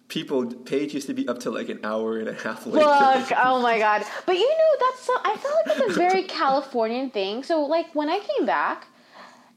[0.09, 0.45] people.
[0.45, 2.85] Paige used to be up to like an hour and a half late.
[2.85, 4.05] look, oh my god!
[4.27, 5.15] But you know, that's so.
[5.25, 7.43] I feel like that's a very Californian thing.
[7.43, 8.89] So like when I came back,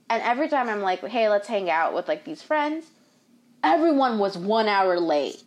[0.10, 2.86] and every time I'm like, "Hey, let's hang out with like these friends,"
[3.66, 5.43] everyone was one hour late.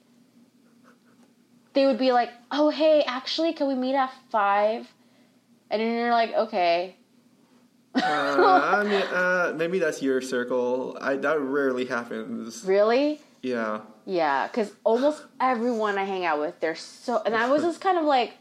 [1.72, 4.92] They would be like, "Oh, hey, actually, can we meet at 5?
[5.70, 6.96] And then you're like, "Okay."
[7.94, 10.96] Uh, I mean, uh, maybe that's your circle.
[11.00, 12.64] I, that rarely happens.
[12.64, 13.20] Really?
[13.42, 13.80] Yeah.
[14.06, 17.22] Yeah, because almost everyone I hang out with, they're so.
[17.24, 18.32] And I was just kind of like,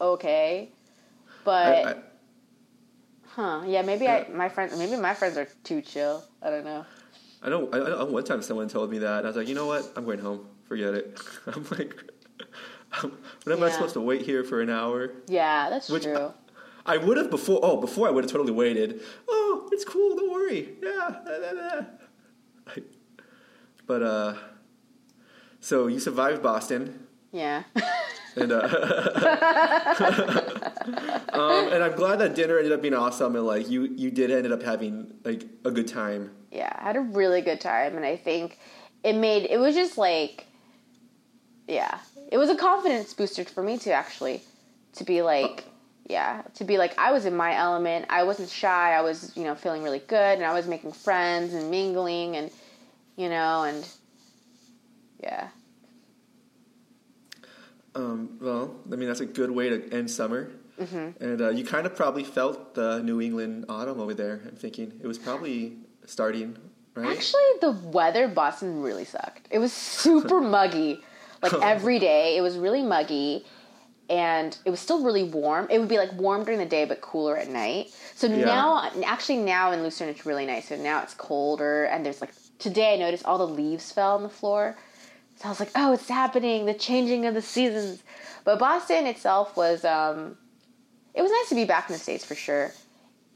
[0.00, 0.70] okay,
[1.44, 1.94] but I, I,
[3.26, 3.62] huh?
[3.66, 6.24] Yeah, maybe I my friends maybe my friends are too chill.
[6.42, 6.84] I don't know.
[7.42, 7.68] I know.
[7.72, 8.04] I, know.
[8.06, 9.92] One time, someone told me that, and I was like, you know what?
[9.94, 10.48] I'm going home.
[10.66, 11.20] Forget it.
[11.46, 11.94] I'm like,
[13.44, 15.12] when am I supposed to wait here for an hour?
[15.28, 16.32] Yeah, that's Which- true.
[16.86, 17.60] I would have before.
[17.62, 19.00] Oh, before I would have totally waited.
[19.28, 20.16] Oh, it's cool.
[20.16, 20.68] Don't worry.
[20.82, 21.10] Yeah.
[21.24, 21.84] da, da, da.
[22.66, 22.84] Like,
[23.86, 24.34] But uh,
[25.60, 27.62] so you survived Boston, Yeah,
[28.36, 28.62] and uh,
[31.32, 34.30] um, and I'm glad that dinner ended up being awesome, and like you you did
[34.30, 36.30] ended up having like a good time.
[36.50, 36.72] yeah.
[36.78, 38.58] I had a really good time, and I think
[39.02, 40.46] it made it was just like,
[41.66, 41.98] yeah,
[42.30, 43.90] it was a confidence booster for me too.
[43.90, 44.42] Actually,
[44.94, 45.64] to be like.
[46.06, 48.06] Yeah, to be like I was in my element.
[48.10, 48.92] I wasn't shy.
[48.92, 52.50] I was, you know, feeling really good, and I was making friends and mingling, and
[53.16, 53.88] you know, and
[55.22, 55.48] yeah,
[57.94, 60.50] Um, well, I mean that's a good way to end summer.
[60.80, 61.24] Mm-hmm.
[61.24, 64.42] And uh, you kind of probably felt the New England autumn over there.
[64.46, 66.56] I'm thinking it was probably starting,
[66.94, 67.16] right?
[67.16, 69.46] Actually, the weather in Boston really sucked.
[69.50, 71.00] It was super muggy.
[71.42, 73.44] Like every day, it was really muggy.
[74.10, 75.66] And it was still really warm.
[75.70, 77.90] It would be like warm during the day, but cooler at night.
[78.14, 78.44] So Yeah.
[78.44, 80.68] now, actually, now in Lucerne, it's really nice.
[80.68, 84.22] So now it's colder, and there's like today I noticed all the leaves fell on
[84.22, 84.76] the floor.
[85.36, 88.02] So I was like, oh, it's happening, the changing of the seasons.
[88.44, 90.36] But Boston itself was, um,
[91.14, 92.72] it was nice to be back in the States for sure.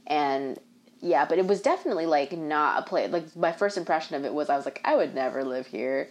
[0.07, 0.59] And
[1.01, 3.11] yeah, but it was definitely like not a place.
[3.11, 6.09] Like my first impression of it was, I was like, I would never live here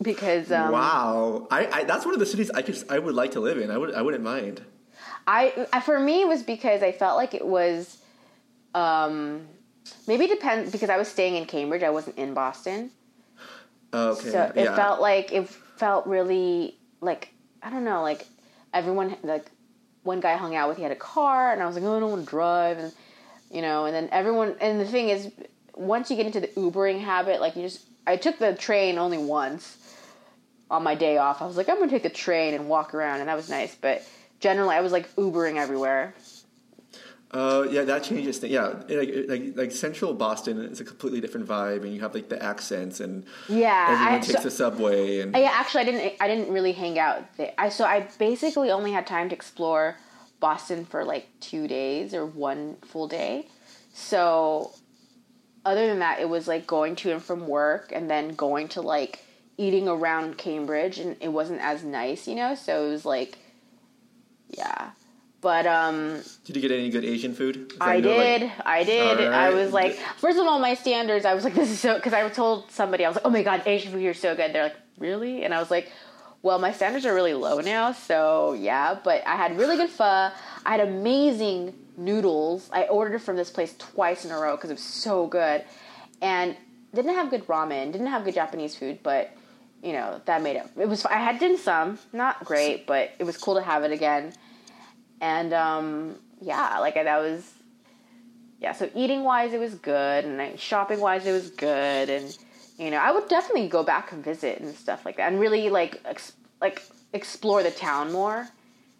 [0.00, 3.32] because um, wow, I, I that's one of the cities I could I would like
[3.32, 3.70] to live in.
[3.70, 4.62] I would I wouldn't mind.
[5.26, 5.50] I,
[5.84, 7.98] for me it was because I felt like it was,
[8.74, 9.46] um,
[10.08, 11.82] maybe depends because I was staying in Cambridge.
[11.84, 12.90] I wasn't in Boston,
[13.94, 14.74] Okay, so it yeah.
[14.74, 17.32] felt like it felt really like
[17.62, 18.26] I don't know, like
[18.72, 19.46] everyone like
[20.02, 22.00] one guy hung out with he had a car, and I was like, oh, I
[22.00, 22.92] don't want to drive, and
[23.50, 24.56] you know, and then everyone.
[24.60, 25.30] And the thing is,
[25.74, 29.18] once you get into the Ubering habit, like you just, I took the train only
[29.18, 29.76] once
[30.72, 31.40] on my day off.
[31.42, 33.74] I was like, I'm gonna take the train and walk around, and that was nice,
[33.74, 34.02] but.
[34.40, 36.14] Generally, I was like Ubering everywhere.
[37.30, 38.52] Uh, yeah, that changes things.
[38.52, 42.28] Yeah, like, like like central Boston is a completely different vibe, and you have like
[42.28, 46.12] the accents, and Yeah, everyone I- takes so- the subway, and Yeah, actually, I didn't.
[46.20, 47.52] I didn't really hang out there.
[47.56, 49.94] I so I basically only had time to explore
[50.40, 53.46] Boston for like two days or one full day.
[53.94, 54.72] So,
[55.64, 58.80] other than that, it was like going to and from work, and then going to
[58.82, 59.24] like
[59.56, 62.54] eating around Cambridge, and it wasn't as nice, you know.
[62.54, 63.38] So it was like,
[64.48, 64.90] yeah.
[65.40, 67.72] But um, did you get any good Asian food?
[67.80, 68.52] I know, like- did.
[68.64, 69.26] I did.
[69.26, 71.24] All I was like, first of all, my standards.
[71.24, 73.42] I was like, this is so because I told somebody I was like, oh my
[73.42, 74.52] god, Asian food here is so good.
[74.54, 75.44] They're like, really?
[75.44, 75.90] And I was like,
[76.42, 78.96] well, my standards are really low now, so yeah.
[79.02, 80.04] But I had really good pho.
[80.04, 80.32] I
[80.64, 82.70] had amazing noodles.
[82.72, 85.64] I ordered from this place twice in a row because it was so good,
[86.20, 86.56] and
[86.94, 87.90] didn't have good ramen.
[87.90, 89.34] Didn't have good Japanese food, but
[89.82, 90.66] you know that made it.
[90.78, 91.04] It was.
[91.04, 94.32] I had dim sum, not great, but it was cool to have it again.
[95.20, 97.52] And um, yeah, like that was
[98.60, 98.72] yeah.
[98.72, 102.36] So eating wise, it was good, and shopping wise, it was good, and
[102.78, 105.68] you know, I would definitely go back and visit and stuff like that, and really
[105.68, 108.48] like ex- like explore the town more.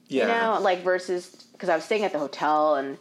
[0.08, 0.22] Yeah.
[0.22, 2.98] You know, like versus because I was staying at the hotel and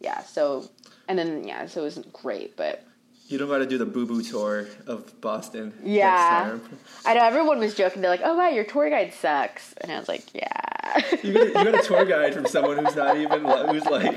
[0.00, 0.68] yeah, so
[1.08, 2.84] and then yeah, so it was great, but
[3.32, 5.72] You don't got to do the boo boo tour of Boston.
[5.82, 6.58] yeah,
[7.06, 8.02] I know everyone was joking.
[8.02, 10.50] They're like, "Oh wow, your tour guide sucks," and I was like, "Yeah."
[11.22, 14.14] You got, a, you got a tour guide from someone who's not even who's like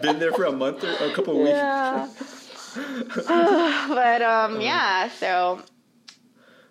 [0.00, 1.50] been there for a month or a couple of weeks.
[1.50, 2.08] Yeah.
[3.88, 5.10] but um, yeah.
[5.10, 5.60] So,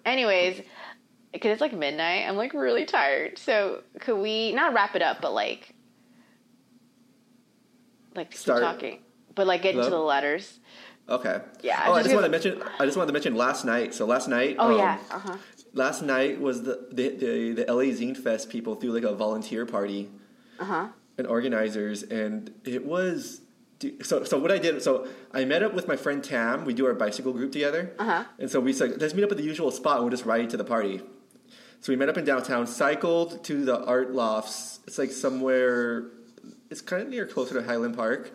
[0.04, 0.64] anyways,
[1.32, 3.38] because it's like midnight, I'm like really tired.
[3.38, 5.76] So, could we not wrap it up, but like,
[8.16, 8.64] like Start.
[8.64, 9.02] talking,
[9.36, 10.60] but like get into the letters.
[11.10, 11.42] Okay.
[11.62, 12.64] Yeah, Oh, I just just wanted to mention.
[12.80, 13.94] I just wanted to mention last night.
[13.94, 14.56] So last night.
[14.60, 14.98] Oh um, yeah.
[15.10, 15.38] Uh huh.
[15.74, 19.66] Last night was the the, the the LA Zine Fest people threw like a volunteer
[19.66, 20.10] party
[20.60, 20.88] Uh huh.
[21.18, 23.42] and organizers, and it was.
[24.04, 26.66] So, so what I did, so I met up with my friend Tam.
[26.66, 28.26] We do our bicycle group together, Uh-huh.
[28.38, 29.96] and so we said, let's meet up at the usual spot.
[29.96, 31.02] and We'll just ride to the party.
[31.80, 34.82] So we met up in downtown, cycled to the art lofts.
[34.86, 36.12] It's like somewhere,
[36.70, 38.30] it's kind of near closer to Highland Park,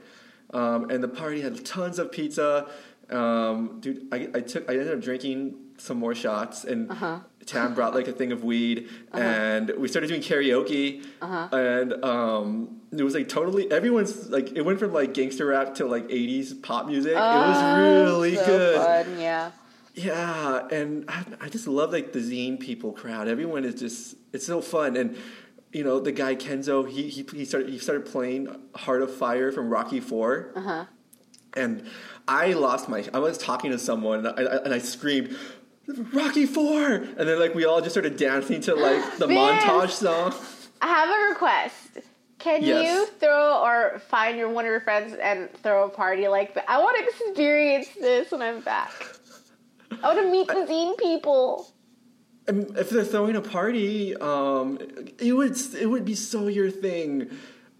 [0.52, 2.68] um, and the party had tons of pizza.
[3.10, 7.20] Um, dude, I, I took, I ended up drinking some more shots, and Uh-huh.
[7.44, 11.56] Tam brought like a thing of weed, and we started doing karaoke, Uh-huh.
[11.56, 15.86] and um, it was like totally everyone's like it went from like gangster rap to
[15.86, 17.12] like '80s pop music.
[17.12, 19.06] it was really Oh, so good.
[19.06, 19.50] Fun, yeah.
[19.94, 23.28] Yeah, and I, I just love like the zine people crowd.
[23.28, 25.16] Everyone is just it's so fun, and
[25.76, 28.42] you know the guy Kenzo he he, he started he started playing
[28.74, 30.84] Heart of Fire from Rocky Four, Uh-huh.
[31.54, 31.84] and
[32.26, 33.04] I lost my.
[33.12, 35.36] I was talking to someone and I, and I screamed.
[36.12, 40.34] Rocky Four, and then like we all just started dancing to like the montage song.
[40.80, 41.98] I have a request.
[42.38, 42.84] Can Yes.
[42.84, 46.64] you throw or find your one of your friends and throw a party like that?
[46.68, 48.92] I want to experience this when I'm back.
[50.02, 51.68] I want to meet the zine people.
[52.48, 54.78] If they're throwing a party, um,
[55.18, 57.28] it would it would be so your thing.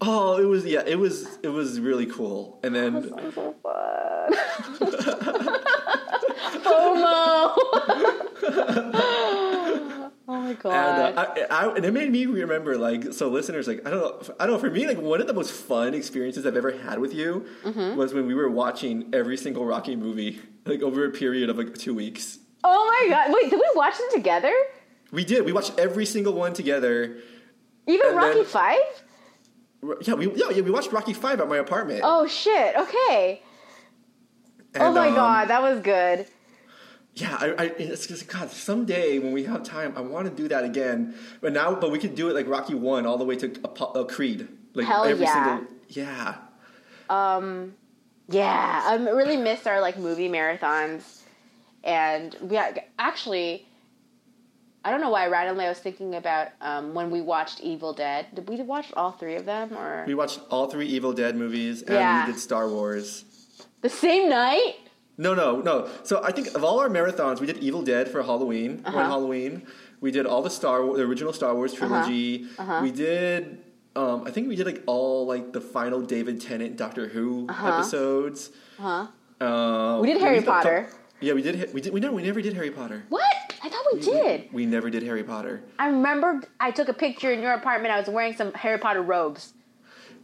[0.01, 2.59] Oh, it was yeah, it was it was really cool.
[2.63, 3.03] And then
[3.33, 4.33] so fun.
[6.67, 7.53] FOMO.
[9.17, 10.65] oh my god.
[11.09, 13.99] and, uh, I, I, and it made me remember like so listeners like I don't
[13.99, 16.71] know I don't know for me like one of the most fun experiences I've ever
[16.71, 17.95] had with you Mm-hmm.
[17.97, 21.75] was when we were watching every single Rocky movie like over a period of like
[21.75, 22.39] two weeks.
[22.63, 23.33] Oh my god.
[23.33, 24.53] Wait, did we watch them together?
[25.11, 25.45] We did.
[25.45, 27.17] We watched every single one together.
[27.87, 29.03] Even And Rocky then- Five?
[30.01, 32.01] Yeah, we yeah, yeah we watched Rocky Five at my apartment.
[32.03, 32.75] Oh shit.
[32.75, 33.41] Okay.
[34.75, 36.27] oh my um, god, that was good.
[37.13, 38.51] Yeah, I, I it's just God.
[38.51, 41.15] Someday when we have time, I want to do that again.
[41.41, 43.93] But now, but we could do it like Rocky One all the way to Apo-
[43.93, 44.47] uh, Creed.
[44.73, 45.57] Like Hell every yeah.
[45.57, 46.35] single yeah.
[47.09, 47.73] Um,
[48.29, 51.21] yeah, I really miss our like movie marathons,
[51.87, 52.59] and we
[52.99, 53.65] actually,
[54.85, 58.27] I don't know why randomly I was thinking about um, when we watched Evil Dead.
[58.35, 61.81] Did we watch all three of them or We watched all three Evil Dead movies,
[61.81, 62.25] and Yeah.
[62.27, 63.23] we did Star Wars.
[63.81, 64.75] the same night?
[65.17, 65.89] No, no, no.
[66.03, 68.83] So I think of all our marathons, we did Evil Dead for Halloween.
[68.85, 68.95] Uh-huh.
[68.97, 69.65] One Halloween,
[70.01, 72.45] we did all the Star, the original Star Wars trilogy.
[72.59, 72.79] Uh-huh.
[72.83, 73.63] We did.
[73.95, 78.51] Um, I think we did like all like the final David Tennant Doctor Who episodes.
[78.79, 79.07] Huh?
[79.41, 80.89] Um, We did Harry did the- Potter.
[81.19, 81.73] Yeah, we did.
[81.73, 81.93] We did.
[81.93, 83.03] We no, we never did Harry Potter.
[83.09, 83.23] What?
[83.63, 84.49] I thought we did.
[84.53, 85.63] We never did Harry Potter.
[85.79, 87.93] I remember I took a picture in your apartment.
[87.93, 89.53] I was wearing some Harry Potter robes.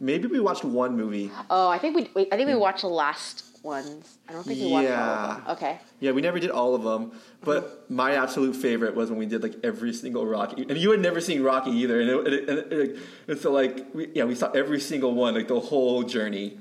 [0.00, 1.30] Maybe we watched one movie.
[1.50, 2.10] Oh, I think we.
[2.14, 4.18] we I think we watched the last ones.
[4.28, 5.30] I don't think we watched all Yeah.
[5.30, 5.56] of them.
[5.56, 5.80] Okay.
[6.00, 7.12] Yeah, we never did all of them.
[7.42, 11.00] But my absolute favorite was when we did like every single Rocky, and you had
[11.00, 12.96] never seen Rocky either, and, it, and, it, and, it-
[13.28, 16.58] and so like we, yeah, we saw every single one, like the whole journey.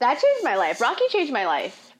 [0.00, 0.80] That changed my life.
[0.80, 1.92] Rocky changed my life.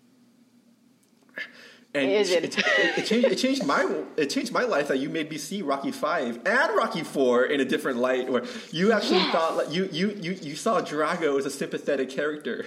[1.96, 2.58] And it, it?
[2.98, 3.82] it, changed, it changed my
[4.16, 7.60] it changed my life that you made me see Rocky Five and Rocky Four in
[7.60, 9.32] a different light, where you actually Yes.
[9.32, 12.66] thought like you you you you saw Drago as a sympathetic character.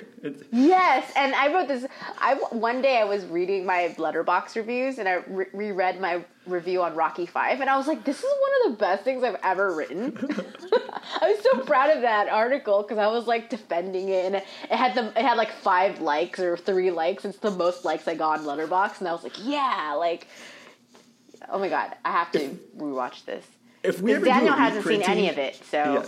[0.52, 1.86] Yes, and I wrote this.
[2.18, 6.82] I one day I was reading my Letterboxd reviews, and I re- reread my review
[6.84, 9.40] on Rocky Five, and I was like, "This is one of the best things I've
[9.44, 10.18] ever written."
[11.22, 14.46] I was so proud of that article because I was like defending it, and it
[14.70, 17.26] had the it had like five likes or three likes.
[17.26, 20.28] It's the most likes I got on Letterboxd, and I was like, "Yeah, like."
[21.52, 23.46] Oh my god, I have to rewatch this.
[23.82, 26.06] If we Because ever do Daniel hasn't seen any of it, so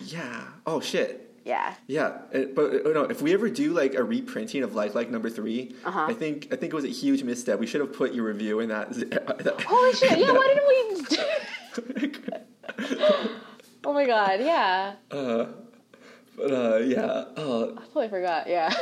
[0.00, 0.18] Yeah.
[0.18, 0.44] yeah.
[0.66, 1.29] Oh shit.
[1.44, 1.74] Yeah.
[1.86, 3.04] Yeah, uh, but uh, no.
[3.04, 6.06] If we ever do like a reprinting of Like Like Number 3 Uh-huh.
[6.08, 7.58] I think I think it was a huge misstep.
[7.58, 8.92] We should have put your review in that.
[8.92, 10.18] that Holy shit!
[10.18, 12.30] Yeah, why didn't we?
[13.84, 14.94] oh my god, yeah.
[15.08, 17.04] but uh, yeah,
[17.36, 18.46] uh, I totally forgot.
[18.48, 18.72] Yeah.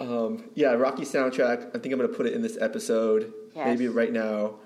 [0.00, 0.72] um, yeah.
[0.72, 1.68] Rocky soundtrack.
[1.74, 3.32] I think I'm gonna put it in this episode.
[3.54, 3.66] Yes.
[3.66, 4.56] Maybe right now.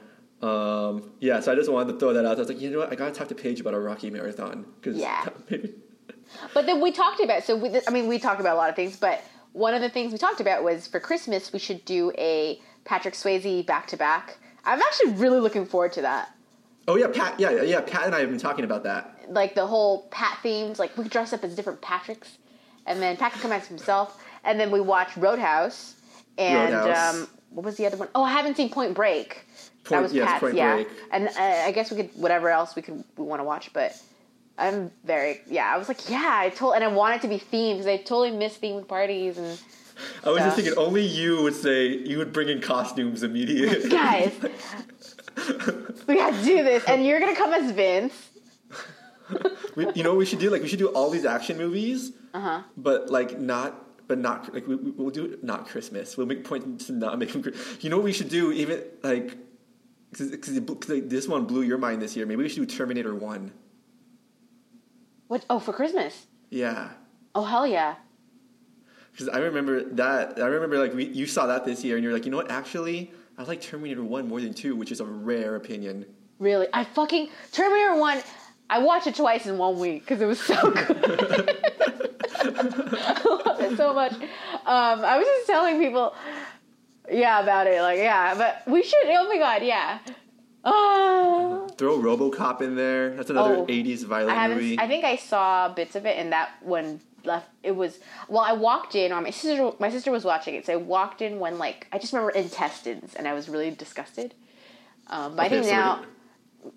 [0.43, 2.37] Um, yeah, so I just wanted to throw that out.
[2.37, 2.91] I was like, you know what?
[2.91, 5.29] I gotta talk to Paige about a Rocky marathon because Yeah.
[5.51, 5.75] maybe.
[6.55, 8.77] But then we talked about so we, I mean we talked about a lot of
[8.77, 9.23] things, but
[9.53, 13.15] one of the things we talked about was for Christmas we should do a Patrick
[13.15, 14.39] Swayze back to back.
[14.65, 16.35] I'm actually really looking forward to that.
[16.89, 17.39] Oh yeah, Pat.
[17.39, 17.81] Yeah, yeah, yeah.
[17.81, 19.27] Pat and I have been talking about that.
[19.29, 22.39] Like the whole Pat themes, like we could dress up as different Patricks,
[22.87, 25.97] and then Pat could come as himself, and then we watch Roadhouse,
[26.37, 27.15] and Roadhouse.
[27.15, 28.09] um, what was the other one?
[28.15, 29.45] Oh, I haven't seen Point Break.
[29.89, 30.75] that was yes, Pat's, Point yeah.
[30.75, 30.89] Break.
[31.13, 34.01] And uh, I guess we could whatever else we could we want to watch, but.
[34.61, 35.73] I'm very yeah.
[35.75, 36.39] I was like yeah.
[36.45, 39.39] I told and I want it to be themed because I totally miss themed parties
[39.39, 39.59] and
[40.25, 43.89] I was just thinking only you would say you would bring in costumes immediately.
[44.01, 44.33] guys,
[46.07, 46.85] we gotta do this.
[46.85, 48.15] And you're gonna come as Vince.
[49.77, 50.51] We, you know what we should do?
[50.51, 52.63] Like we should do all these action movies, Uh huh.
[52.77, 56.17] but like not, but not like we, we'll do it not Christmas.
[56.17, 57.45] We'll make point to not make them.
[57.81, 58.53] You know what we should do?
[58.53, 59.37] Even like
[60.11, 60.49] because
[60.89, 62.27] like, this one blew your mind this year.
[62.27, 63.53] Maybe we should do Terminator One.
[65.31, 65.45] What?
[65.49, 66.27] Oh, for Christmas.
[66.51, 66.89] Yeah,
[67.37, 67.95] Oh hell yeah.
[69.13, 70.41] because I remember that.
[70.43, 72.51] I remember like we, you saw that this year, and you're like, you know what?
[72.51, 76.05] Actually, I like Terminator One more than two, which is a rare opinion.
[76.41, 78.21] Really, I fucking Terminator One.
[78.69, 81.57] I watched it twice in one week because it was so good.
[82.41, 84.13] I love it so much.
[84.15, 86.13] Um, I was just telling people,
[87.09, 87.81] yeah, about it.
[87.83, 89.07] Like, yeah, but we should.
[89.07, 90.01] Oh my god, yeah.
[90.65, 93.11] Oh, Throw RoboCop in there.
[93.17, 93.67] That's another Oh.
[93.67, 94.59] '80s violent haven't.
[94.59, 94.79] movie.
[94.79, 97.49] I think I saw bits of it, and that one left.
[97.63, 97.99] It was
[98.29, 98.43] well.
[98.43, 99.73] I walked in, or my sister.
[99.79, 103.15] My sister was watching it, so I walked in when like I just remember intestines,
[103.15, 104.35] and I was really disgusted.
[105.07, 106.03] Um, but I think so now,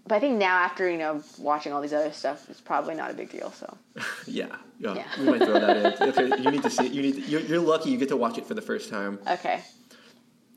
[0.07, 3.11] but I think now after you know watching all these other stuff, it's probably not
[3.11, 3.51] a big deal.
[3.51, 3.77] So
[4.25, 4.47] Yeah,
[4.79, 5.03] yeah, Yeah.
[5.19, 6.07] we might throw that in.
[6.09, 6.85] Okay, you need to see.
[6.85, 6.93] It.
[6.93, 7.15] You need.
[7.15, 9.19] To, you're, you're lucky you get to watch it for the first time.
[9.27, 9.61] okay.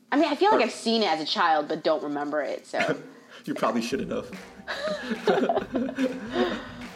[0.09, 2.65] I mean, I feel like I've seen it as a child, but don't remember it.
[2.65, 2.79] So
[3.47, 4.29] You probably shouldn't have.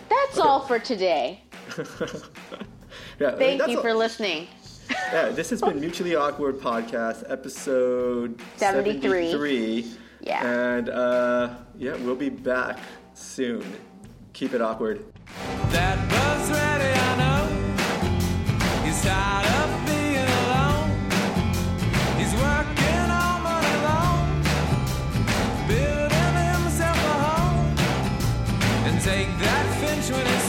[0.09, 1.43] that's all for today.
[3.19, 4.47] Yeah, Thank you all- for listening.
[4.89, 9.31] Yeah, this has been mutually awkward podcast episode 73.
[9.31, 9.91] 73.
[10.21, 10.45] Yeah.
[10.45, 12.79] and uh, yeah, we'll be back
[13.13, 13.63] soon.
[14.33, 15.05] Keep it awkward.
[15.69, 18.85] That bus ready, I know.
[18.85, 19.80] He's tired of
[30.11, 30.40] building